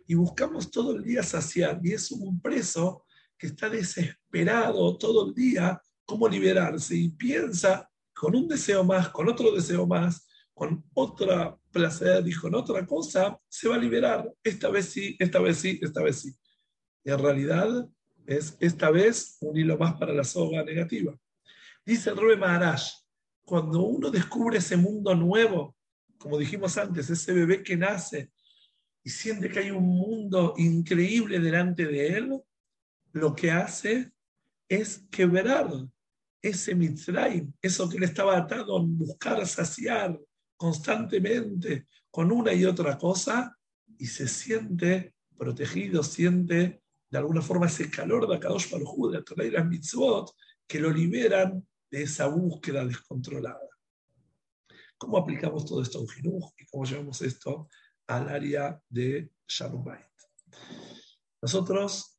Y 0.08 0.16
buscamos 0.16 0.72
todo 0.72 0.96
el 0.96 1.04
día 1.04 1.22
saciar. 1.22 1.80
Y 1.84 1.94
es 1.94 2.12
un 2.12 2.42
preso 2.42 3.06
que 3.38 3.46
está 3.46 3.70
desesperado 3.70 4.98
todo 4.98 5.28
el 5.28 5.36
día 5.36 5.80
cómo 6.04 6.28
liberarse 6.28 6.96
y 6.96 7.10
piensa 7.10 7.88
con 8.12 8.36
un 8.36 8.48
deseo 8.48 8.84
más, 8.84 9.10
con 9.10 9.30
otro 9.30 9.52
deseo 9.52 9.86
más, 9.86 10.28
con 10.52 10.84
otra 10.96 11.56
placer 11.70 12.28
y 12.28 12.34
con 12.34 12.56
otra 12.56 12.88
cosa, 12.88 13.40
se 13.48 13.68
va 13.68 13.76
a 13.76 13.80
liberar. 13.80 14.34
Esta 14.44 14.70
vez 14.70 14.86
sí, 14.90 15.16
esta 15.20 15.40
vez 15.40 15.58
sí, 15.58 15.80
esta 15.80 16.02
vez 16.02 16.22
sí. 16.22 16.36
Y 17.04 17.12
en 17.12 17.20
realidad 17.20 17.88
es 18.26 18.58
esta 18.60 18.90
vez 18.92 19.38
un 19.42 19.58
hilo 19.58 19.78
más 19.78 19.94
para 19.96 20.14
la 20.14 20.24
soga 20.24 20.64
negativa. 20.64 21.16
Dice 21.86 22.10
el 22.10 22.18
Rebe 22.18 22.38
Maharaj, 22.38 22.82
cuando 23.44 23.84
uno 23.84 24.10
descubre 24.10 24.58
ese 24.58 24.76
mundo 24.76 25.14
nuevo, 25.14 25.76
como 26.18 26.38
dijimos 26.38 26.78
antes, 26.78 27.10
ese 27.10 27.34
bebé 27.34 27.62
que 27.62 27.78
nace 27.78 28.32
y 29.04 29.10
siente 29.10 29.50
que 29.50 29.60
hay 29.60 29.72
un 29.72 29.86
mundo 29.86 30.56
increíble 30.58 31.40
delante 31.40 31.86
de 31.86 32.08
él, 32.18 32.42
lo 33.12 33.36
que 33.36 33.52
hace 33.52 34.12
es 34.68 35.06
quebrar 35.12 35.70
ese 36.42 36.74
Mitzrayim, 36.74 37.54
eso 37.62 37.88
que 37.88 38.00
le 38.00 38.08
estaba 38.08 38.38
atado 38.38 38.78
a 38.78 38.82
buscar 38.82 39.46
saciar 39.46 40.20
constantemente 40.58 41.88
con 42.10 42.32
una 42.32 42.54
y 42.54 42.66
otra 42.66 42.98
cosa, 42.98 43.56
y 43.98 44.08
se 44.08 44.28
siente 44.28 45.14
protegido, 45.38 46.02
siente 46.02 46.82
de 47.10 47.18
alguna 47.18 47.42
forma 47.42 47.68
ese 47.68 47.90
calor 47.90 48.28
de 48.28 48.36
Akadosh 48.36 48.72
Baruj 48.72 49.12
de 49.12 49.24
Torah 49.24 49.46
y 49.46 49.52
las 49.52 49.66
mitzvot, 49.66 50.32
que 50.68 50.80
lo 50.80 50.90
liberan 50.90 51.66
de 51.90 52.04
esa 52.04 52.28
búsqueda 52.28 52.86
descontrolada. 52.86 53.70
¿Cómo 54.98 55.18
aplicamos 55.18 55.66
todo 55.66 55.82
esto 55.82 56.00
a 56.00 56.02
un 56.02 56.08
y 56.58 56.66
cómo 56.66 56.86
llevamos 56.86 57.22
esto 57.22 57.70
al 58.08 58.30
área 58.30 58.82
de 58.90 59.30
Shalom? 59.48 59.86
Nosotros, 61.42 62.18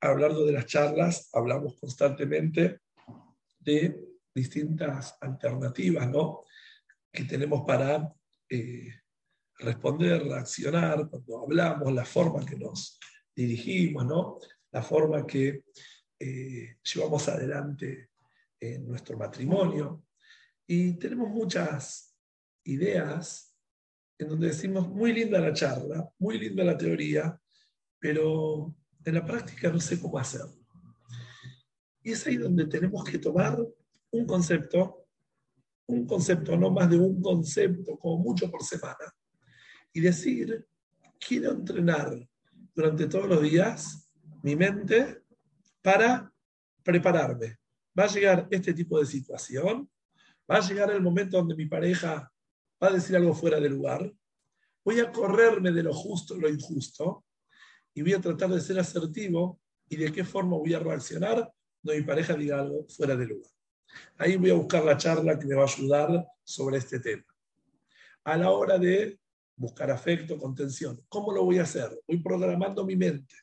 largo 0.00 0.44
de 0.44 0.52
las 0.52 0.66
charlas, 0.66 1.28
hablamos 1.32 1.78
constantemente 1.78 2.80
de 3.58 4.00
distintas 4.34 5.16
alternativas, 5.20 6.08
¿no? 6.10 6.44
que 7.14 7.24
tenemos 7.24 7.62
para 7.64 8.12
eh, 8.50 8.88
responder, 9.58 10.24
reaccionar, 10.24 11.08
cuando 11.08 11.42
hablamos, 11.42 11.92
la 11.92 12.04
forma 12.04 12.44
que 12.44 12.56
nos 12.56 12.98
dirigimos, 13.34 14.06
¿no? 14.06 14.38
la 14.74 14.82
forma 14.82 15.24
que 15.24 15.64
eh, 16.18 16.76
llevamos 16.82 17.28
adelante 17.28 18.10
en 18.58 18.86
nuestro 18.88 19.16
matrimonio. 19.16 20.04
Y 20.66 20.94
tenemos 20.94 21.28
muchas 21.30 22.16
ideas 22.64 23.54
en 24.18 24.28
donde 24.28 24.48
decimos, 24.48 24.88
muy 24.88 25.12
linda 25.12 25.40
la 25.40 25.52
charla, 25.52 26.10
muy 26.18 26.38
linda 26.38 26.64
la 26.64 26.76
teoría, 26.76 27.40
pero 27.98 28.74
en 29.04 29.14
la 29.14 29.24
práctica 29.24 29.70
no 29.70 29.80
sé 29.80 30.00
cómo 30.00 30.18
hacerlo. 30.18 30.66
Y 32.02 32.12
es 32.12 32.26
ahí 32.26 32.36
donde 32.36 32.66
tenemos 32.66 33.04
que 33.04 33.18
tomar 33.18 33.58
un 34.10 34.26
concepto, 34.26 35.06
un 35.86 36.06
concepto, 36.06 36.56
no 36.56 36.70
más 36.70 36.90
de 36.90 36.98
un 36.98 37.20
concepto, 37.20 37.98
como 37.98 38.22
mucho 38.22 38.50
por 38.50 38.62
semana, 38.62 39.14
y 39.92 40.00
decir, 40.00 40.66
quiero 41.18 41.52
entrenar 41.52 42.28
durante 42.74 43.06
todos 43.06 43.28
los 43.28 43.42
días 43.42 44.10
mi 44.42 44.56
mente 44.56 45.22
para 45.80 46.32
prepararme. 46.82 47.58
Va 47.98 48.04
a 48.04 48.08
llegar 48.08 48.48
este 48.50 48.74
tipo 48.74 48.98
de 48.98 49.06
situación, 49.06 49.88
va 50.50 50.56
a 50.56 50.60
llegar 50.60 50.90
el 50.90 51.00
momento 51.00 51.36
donde 51.36 51.54
mi 51.54 51.66
pareja 51.66 52.30
va 52.82 52.88
a 52.88 52.92
decir 52.92 53.16
algo 53.16 53.34
fuera 53.34 53.60
de 53.60 53.70
lugar, 53.70 54.12
voy 54.84 55.00
a 55.00 55.10
correrme 55.10 55.72
de 55.72 55.82
lo 55.82 55.94
justo 55.94 56.36
y 56.36 56.40
lo 56.40 56.48
injusto 56.48 57.24
y 57.94 58.02
voy 58.02 58.12
a 58.12 58.20
tratar 58.20 58.50
de 58.50 58.60
ser 58.60 58.78
asertivo 58.78 59.60
y 59.88 59.96
de 59.96 60.12
qué 60.12 60.24
forma 60.24 60.56
voy 60.56 60.74
a 60.74 60.80
reaccionar 60.80 61.36
cuando 61.82 62.00
mi 62.00 62.02
pareja 62.02 62.34
diga 62.34 62.60
algo 62.60 62.86
fuera 62.88 63.16
de 63.16 63.26
lugar. 63.26 63.50
Ahí 64.18 64.36
voy 64.36 64.50
a 64.50 64.54
buscar 64.54 64.84
la 64.84 64.96
charla 64.96 65.38
que 65.38 65.46
me 65.46 65.54
va 65.54 65.62
a 65.62 65.66
ayudar 65.66 66.26
sobre 66.42 66.78
este 66.78 66.98
tema. 66.98 67.24
A 68.24 68.36
la 68.36 68.50
hora 68.50 68.78
de 68.78 69.20
buscar 69.56 69.90
afecto, 69.90 70.38
contención, 70.38 71.00
¿cómo 71.08 71.32
lo 71.32 71.44
voy 71.44 71.58
a 71.58 71.62
hacer? 71.62 71.90
Voy 72.06 72.22
programando 72.22 72.84
mi 72.84 72.96
mente 72.96 73.34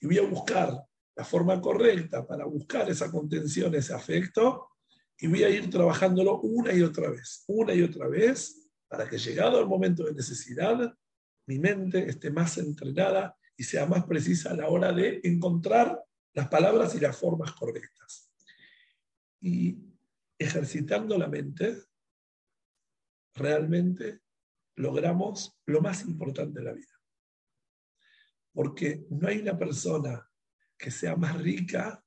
y 0.00 0.06
voy 0.06 0.18
a 0.18 0.22
buscar 0.22 0.82
la 1.14 1.24
forma 1.24 1.60
correcta 1.60 2.26
para 2.26 2.44
buscar 2.44 2.88
esa 2.88 3.10
contención, 3.10 3.74
ese 3.74 3.94
afecto, 3.94 4.68
y 5.18 5.26
voy 5.26 5.44
a 5.44 5.50
ir 5.50 5.70
trabajándolo 5.70 6.40
una 6.40 6.72
y 6.72 6.82
otra 6.82 7.10
vez, 7.10 7.44
una 7.46 7.74
y 7.74 7.82
otra 7.82 8.08
vez, 8.08 8.68
para 8.88 9.08
que 9.08 9.18
llegado 9.18 9.60
el 9.60 9.66
momento 9.66 10.04
de 10.04 10.14
necesidad, 10.14 10.92
mi 11.46 11.58
mente 11.58 12.08
esté 12.08 12.30
más 12.30 12.58
entrenada 12.58 13.36
y 13.56 13.64
sea 13.64 13.86
más 13.86 14.04
precisa 14.04 14.50
a 14.50 14.56
la 14.56 14.68
hora 14.68 14.92
de 14.92 15.20
encontrar 15.22 16.02
las 16.34 16.48
palabras 16.48 16.94
y 16.94 17.00
las 17.00 17.16
formas 17.16 17.52
correctas. 17.52 18.30
Y 19.40 19.78
ejercitando 20.38 21.18
la 21.18 21.28
mente, 21.28 21.76
realmente 23.34 24.20
logramos 24.76 25.56
lo 25.66 25.80
más 25.80 26.02
importante 26.02 26.60
de 26.60 26.64
la 26.64 26.72
vida. 26.72 27.00
Porque 28.52 29.06
no 29.10 29.28
hay 29.28 29.38
una 29.38 29.58
persona 29.58 30.28
que 30.76 30.90
sea 30.90 31.16
más 31.16 31.40
rica, 31.40 32.04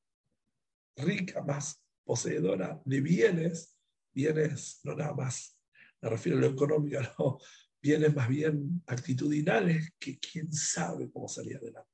rica, 0.97 1.41
más 1.41 1.81
poseedora 2.03 2.81
de 2.85 3.01
bienes, 3.01 3.77
bienes 4.13 4.79
no 4.83 4.95
nada 4.95 5.13
más, 5.13 5.57
me 6.01 6.09
refiero 6.09 6.37
a 6.37 6.41
lo 6.41 6.47
económico, 6.47 6.99
no, 7.19 7.39
bienes 7.81 8.15
más 8.15 8.27
bien 8.27 8.83
actitudinales, 8.87 9.93
que 9.99 10.19
quién 10.19 10.51
sabe 10.53 11.09
cómo 11.11 11.27
salir 11.27 11.57
adelante. 11.57 11.89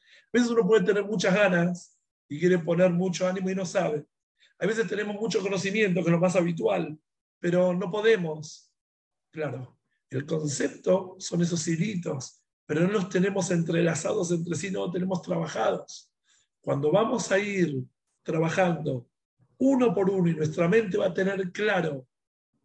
A 0.00 0.30
veces 0.32 0.50
uno 0.50 0.66
puede 0.66 0.84
tener 0.84 1.04
muchas 1.04 1.34
ganas 1.34 1.98
y 2.28 2.38
quiere 2.38 2.58
poner 2.58 2.90
mucho 2.90 3.26
ánimo 3.26 3.48
y 3.48 3.54
no 3.54 3.64
sabe. 3.64 4.04
A 4.58 4.66
veces 4.66 4.86
tenemos 4.86 5.16
mucho 5.16 5.40
conocimiento, 5.40 6.00
que 6.00 6.08
es 6.08 6.12
lo 6.12 6.20
más 6.20 6.36
habitual, 6.36 6.98
pero 7.38 7.72
no 7.72 7.90
podemos. 7.90 8.67
Claro, 9.30 9.78
el 10.10 10.24
concepto 10.26 11.16
son 11.18 11.42
esos 11.42 11.66
hilitos 11.68 12.42
pero 12.68 12.82
no 12.82 12.88
los 12.88 13.08
tenemos 13.08 13.50
entrelazados 13.50 14.30
entre 14.30 14.54
sí, 14.54 14.70
no 14.70 14.80
los 14.84 14.92
tenemos 14.92 15.22
trabajados. 15.22 16.12
Cuando 16.60 16.92
vamos 16.92 17.32
a 17.32 17.38
ir 17.38 17.82
trabajando 18.22 19.08
uno 19.56 19.94
por 19.94 20.10
uno 20.10 20.28
y 20.28 20.34
nuestra 20.34 20.68
mente 20.68 20.98
va 20.98 21.06
a 21.06 21.14
tener 21.14 21.50
claro 21.50 22.06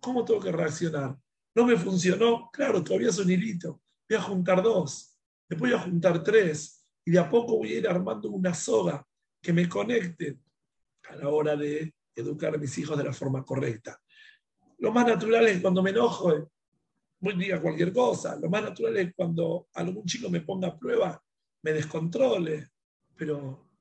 cómo 0.01 0.25
tengo 0.25 0.41
que 0.41 0.51
reaccionar. 0.51 1.17
No 1.55 1.65
me 1.65 1.77
funcionó, 1.77 2.49
claro, 2.51 2.83
todavía 2.83 3.11
es 3.11 3.17
un 3.17 3.31
hilito. 3.31 3.81
Voy 4.09 4.17
a 4.17 4.21
juntar 4.21 4.61
dos, 4.61 5.17
después 5.47 5.71
voy 5.71 5.79
a 5.79 5.83
juntar 5.83 6.21
tres 6.21 6.85
y 7.05 7.11
de 7.11 7.19
a 7.19 7.29
poco 7.29 7.57
voy 7.57 7.71
a 7.71 7.77
ir 7.77 7.87
armando 7.87 8.29
una 8.29 8.53
soga 8.53 9.07
que 9.41 9.53
me 9.53 9.69
conecte 9.69 10.37
a 11.09 11.15
la 11.15 11.29
hora 11.29 11.55
de 11.55 11.95
educar 12.13 12.53
a 12.53 12.57
mis 12.57 12.77
hijos 12.77 12.97
de 12.97 13.05
la 13.05 13.13
forma 13.13 13.45
correcta. 13.45 14.02
Lo 14.83 14.91
más 14.91 15.07
natural 15.07 15.47
es 15.47 15.61
cuando 15.61 15.81
me 15.81 15.91
enojo, 15.91 16.51
muy 17.21 17.35
diga 17.35 17.61
cualquier 17.61 17.93
cosa. 17.93 18.35
Lo 18.35 18.49
más 18.49 18.63
natural 18.63 18.97
es 18.97 19.13
cuando 19.15 19.69
algún 19.75 20.03
chico 20.03 20.29
me 20.29 20.41
ponga 20.41 20.67
a 20.67 20.77
prueba, 20.77 21.23
me 21.61 21.71
descontrole. 21.71 22.67
Pero 23.15 23.71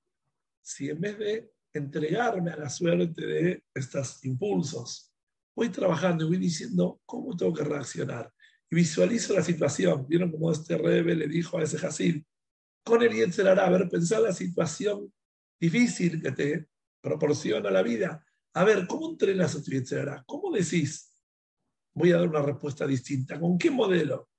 si 0.60 0.90
en 0.90 1.00
vez 1.00 1.18
de 1.18 1.50
entregarme 1.72 2.52
a 2.52 2.56
la 2.56 2.70
suerte 2.70 3.26
de 3.26 3.64
estos 3.74 4.24
impulsos, 4.24 5.12
voy 5.56 5.70
trabajando 5.70 6.24
y 6.24 6.28
voy 6.28 6.36
diciendo 6.36 7.00
cómo 7.04 7.36
tengo 7.36 7.52
que 7.52 7.64
reaccionar. 7.64 8.32
Y 8.70 8.76
visualizo 8.76 9.34
la 9.34 9.42
situación. 9.42 10.06
¿Vieron 10.06 10.30
cómo 10.30 10.52
este 10.52 10.78
rebe 10.78 11.16
le 11.16 11.26
dijo 11.26 11.58
a 11.58 11.64
ese 11.64 11.84
Hasid? 11.84 12.22
Con 12.84 13.02
el 13.02 13.12
Yetzerara, 13.12 13.66
a 13.66 13.70
ver, 13.70 13.88
pensar 13.88 14.20
la 14.20 14.32
situación 14.32 15.12
difícil 15.58 16.22
que 16.22 16.30
te 16.30 16.68
proporciona 17.00 17.72
la 17.72 17.82
vida. 17.82 18.24
A 18.54 18.64
ver, 18.64 18.86
¿cómo 18.86 19.10
entrenas 19.10 19.54
a 19.54 19.62
tu 19.62 19.70
Yetzerara? 19.70 20.22
¿Cómo 20.26 20.50
decís? 20.50 21.12
voy 21.94 22.12
a 22.12 22.18
dar 22.18 22.28
una 22.28 22.42
respuesta 22.42 22.86
distinta. 22.86 23.38
¿Con 23.38 23.58
qué 23.58 23.70
modelo? 23.70 24.30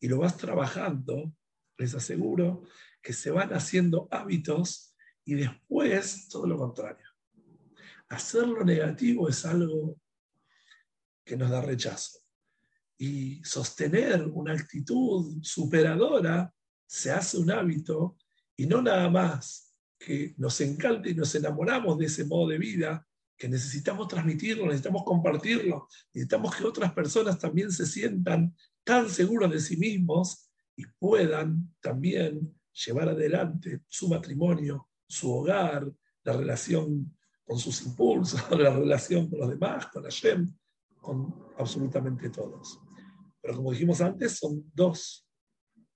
Y 0.00 0.08
lo 0.08 0.18
vas 0.18 0.36
trabajando, 0.36 1.32
les 1.78 1.94
aseguro 1.94 2.64
que 3.02 3.12
se 3.12 3.30
van 3.30 3.50
haciendo 3.50 4.08
hábitos 4.10 4.94
y 5.24 5.34
después 5.34 6.28
todo 6.28 6.46
lo 6.46 6.56
contrario. 6.56 7.06
Hacer 8.08 8.46
lo 8.46 8.64
negativo 8.64 9.28
es 9.28 9.44
algo 9.44 9.96
que 11.24 11.36
nos 11.36 11.50
da 11.50 11.60
rechazo. 11.60 12.18
Y 12.98 13.42
sostener 13.44 14.22
una 14.28 14.52
actitud 14.52 15.38
superadora 15.42 16.52
se 16.86 17.10
hace 17.10 17.38
un 17.38 17.50
hábito 17.50 18.16
y 18.56 18.66
no 18.66 18.82
nada 18.82 19.08
más 19.08 19.74
que 19.98 20.34
nos 20.36 20.60
encante 20.60 21.10
y 21.10 21.14
nos 21.14 21.34
enamoramos 21.34 21.98
de 21.98 22.06
ese 22.06 22.24
modo 22.24 22.48
de 22.48 22.58
vida, 22.58 23.06
que 23.42 23.48
necesitamos 23.48 24.06
transmitirlo, 24.06 24.66
necesitamos 24.66 25.02
compartirlo, 25.02 25.88
necesitamos 26.14 26.54
que 26.54 26.62
otras 26.62 26.92
personas 26.92 27.40
también 27.40 27.72
se 27.72 27.86
sientan 27.86 28.54
tan 28.84 29.10
seguros 29.10 29.50
de 29.50 29.58
sí 29.58 29.76
mismos 29.76 30.48
y 30.76 30.84
puedan 30.86 31.74
también 31.80 32.54
llevar 32.72 33.08
adelante 33.08 33.80
su 33.88 34.08
matrimonio, 34.08 34.88
su 35.08 35.32
hogar, 35.34 35.92
la 36.22 36.34
relación 36.34 37.16
con 37.44 37.58
sus 37.58 37.82
impulsos, 37.82 38.48
la 38.56 38.76
relación 38.76 39.28
con 39.28 39.40
los 39.40 39.48
demás, 39.48 39.88
con 39.88 40.04
la 40.04 40.08
Shem, 40.08 40.48
con 41.00 41.34
absolutamente 41.58 42.30
todos. 42.30 42.78
Pero 43.40 43.56
como 43.56 43.72
dijimos 43.72 44.00
antes, 44.00 44.38
son 44.38 44.70
dos 44.72 45.26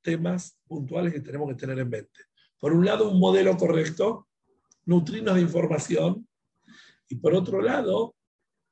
temas 0.02 0.58
puntuales 0.66 1.12
que 1.12 1.20
tenemos 1.20 1.48
que 1.50 1.54
tener 1.54 1.78
en 1.78 1.90
mente. 1.90 2.24
Por 2.58 2.72
un 2.72 2.84
lado, 2.84 3.08
un 3.08 3.20
modelo 3.20 3.56
correcto, 3.56 4.26
nutrirnos 4.84 5.36
de 5.36 5.42
información, 5.42 6.26
y 7.08 7.16
por 7.16 7.34
otro 7.34 7.60
lado, 7.60 8.14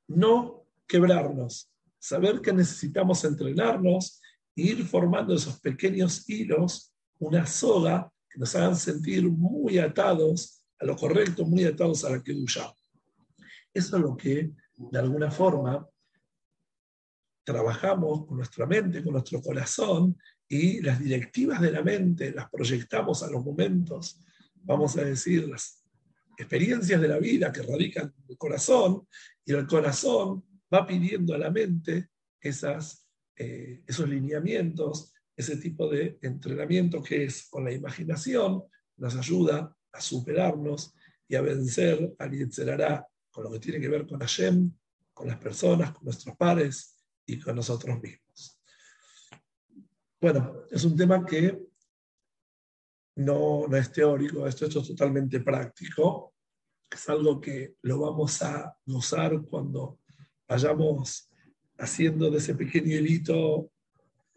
no 0.09 0.67
quebrarnos, 0.87 1.71
saber 1.99 2.41
que 2.41 2.53
necesitamos 2.53 3.25
entrenarnos 3.25 4.21
e 4.57 4.63
ir 4.63 4.85
formando 4.85 5.35
esos 5.35 5.61
pequeños 5.61 6.29
hilos, 6.29 6.93
una 7.19 7.47
soga 7.47 8.13
que 8.29 8.39
nos 8.39 8.55
hagan 8.55 8.77
sentir 8.77 9.31
muy 9.31 9.79
atados 9.79 10.65
a 10.79 10.85
lo 10.85 10.97
correcto, 10.97 11.45
muy 11.45 11.65
atados 11.65 12.05
a 12.05 12.11
la 12.11 12.23
Kedusha. 12.23 12.73
Eso 13.73 13.97
es 13.97 14.03
lo 14.03 14.17
que, 14.17 14.51
de 14.77 14.99
alguna 14.99 15.31
forma, 15.31 15.89
trabajamos 17.45 18.27
con 18.27 18.39
nuestra 18.39 18.67
mente, 18.67 19.03
con 19.03 19.13
nuestro 19.13 19.41
corazón, 19.41 20.17
y 20.49 20.81
las 20.83 21.01
directivas 21.01 21.61
de 21.61 21.73
la 21.73 21.83
mente 21.83 22.33
las 22.33 22.51
proyectamos 22.51 23.23
a 23.23 23.31
los 23.31 23.45
momentos, 23.45 24.21
vamos 24.63 24.97
a 24.97 25.05
decir, 25.05 25.49
las 25.49 25.84
experiencias 26.37 27.01
de 27.01 27.09
la 27.09 27.19
vida 27.19 27.53
que 27.53 27.63
radican 27.63 28.15
en 28.17 28.25
el 28.31 28.39
corazón, 28.39 29.07
y 29.45 29.53
el 29.53 29.67
corazón 29.67 30.45
va 30.73 30.87
pidiendo 30.87 31.35
a 31.35 31.39
la 31.39 31.51
mente 31.51 32.09
esas, 32.41 33.07
eh, 33.37 33.83
esos 33.87 34.09
lineamientos, 34.09 35.13
ese 35.37 35.57
tipo 35.57 35.89
de 35.89 36.19
entrenamiento 36.23 37.03
que 37.03 37.25
es 37.25 37.49
con 37.49 37.65
la 37.65 37.73
imaginación, 37.73 38.65
nos 38.97 39.17
ayuda 39.17 39.77
a 39.93 40.01
superarnos 40.01 40.95
y 41.29 41.35
a 41.35 41.43
vencer 41.43 42.15
al 42.19 42.31
Yetzerará 42.31 43.07
con 43.31 43.45
lo 43.45 43.51
que 43.51 43.59
tiene 43.59 43.81
que 43.81 43.89
ver 43.89 44.07
con 44.07 44.21
Hashem, 44.21 44.71
con 45.13 45.27
las 45.27 45.39
personas, 45.39 45.93
con 45.93 46.05
nuestros 46.05 46.37
pares 46.37 46.97
y 47.27 47.39
con 47.41 47.57
nosotros 47.57 48.01
mismos. 48.01 48.61
Bueno, 50.21 50.63
es 50.71 50.85
un 50.85 50.97
tema 50.97 51.25
que 51.25 51.59
no, 53.17 53.67
no 53.69 53.77
es 53.77 53.93
teórico, 53.93 54.47
esto, 54.47 54.67
es 54.67 54.75
totalmente 54.75 55.41
práctico. 55.41 56.35
Es 56.91 57.09
algo 57.09 57.41
que 57.41 57.77
lo 57.83 58.01
vamos 58.01 58.43
a 58.43 58.77
gozar 58.87 59.43
cuando 59.43 60.01
vayamos 60.49 61.31
haciendo 61.79 62.31
de 62.31 62.39
ese 62.39 62.55
pequeño 62.55 62.95
hilito, 62.95 63.71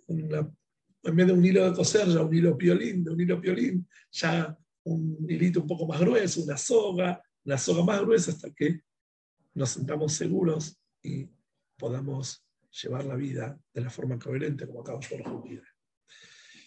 en 0.08 1.16
vez 1.16 1.28
de 1.28 1.34
un 1.34 1.46
hilo 1.46 1.70
de 1.70 1.76
coser, 1.76 2.08
ya 2.08 2.22
un 2.22 2.34
hilo 2.34 2.58
piolín, 2.58 3.04
de 3.04 3.12
un 3.12 3.22
hilo 3.22 3.40
piolín, 3.40 3.88
ya 4.12 4.58
un 4.84 5.26
hilito 5.30 5.62
un 5.62 5.68
poco 5.68 5.86
más 5.86 6.00
grueso, 6.00 6.42
una 6.42 6.58
soga, 6.58 7.22
una 7.46 7.58
soga 7.58 7.84
más 7.84 8.02
gruesa 8.02 8.32
hasta 8.32 8.52
que 8.52 8.82
nos 9.54 9.72
sintamos 9.72 10.14
seguros 10.14 10.80
y 11.04 11.30
podamos 11.78 12.46
llevar 12.82 13.06
la 13.06 13.16
vida 13.16 13.60
de 13.74 13.82
la 13.82 13.90
forma 13.90 14.20
coherente 14.20 14.68
como 14.68 14.82
acabamos 14.82 15.08
por 15.08 15.20
los 15.20 15.34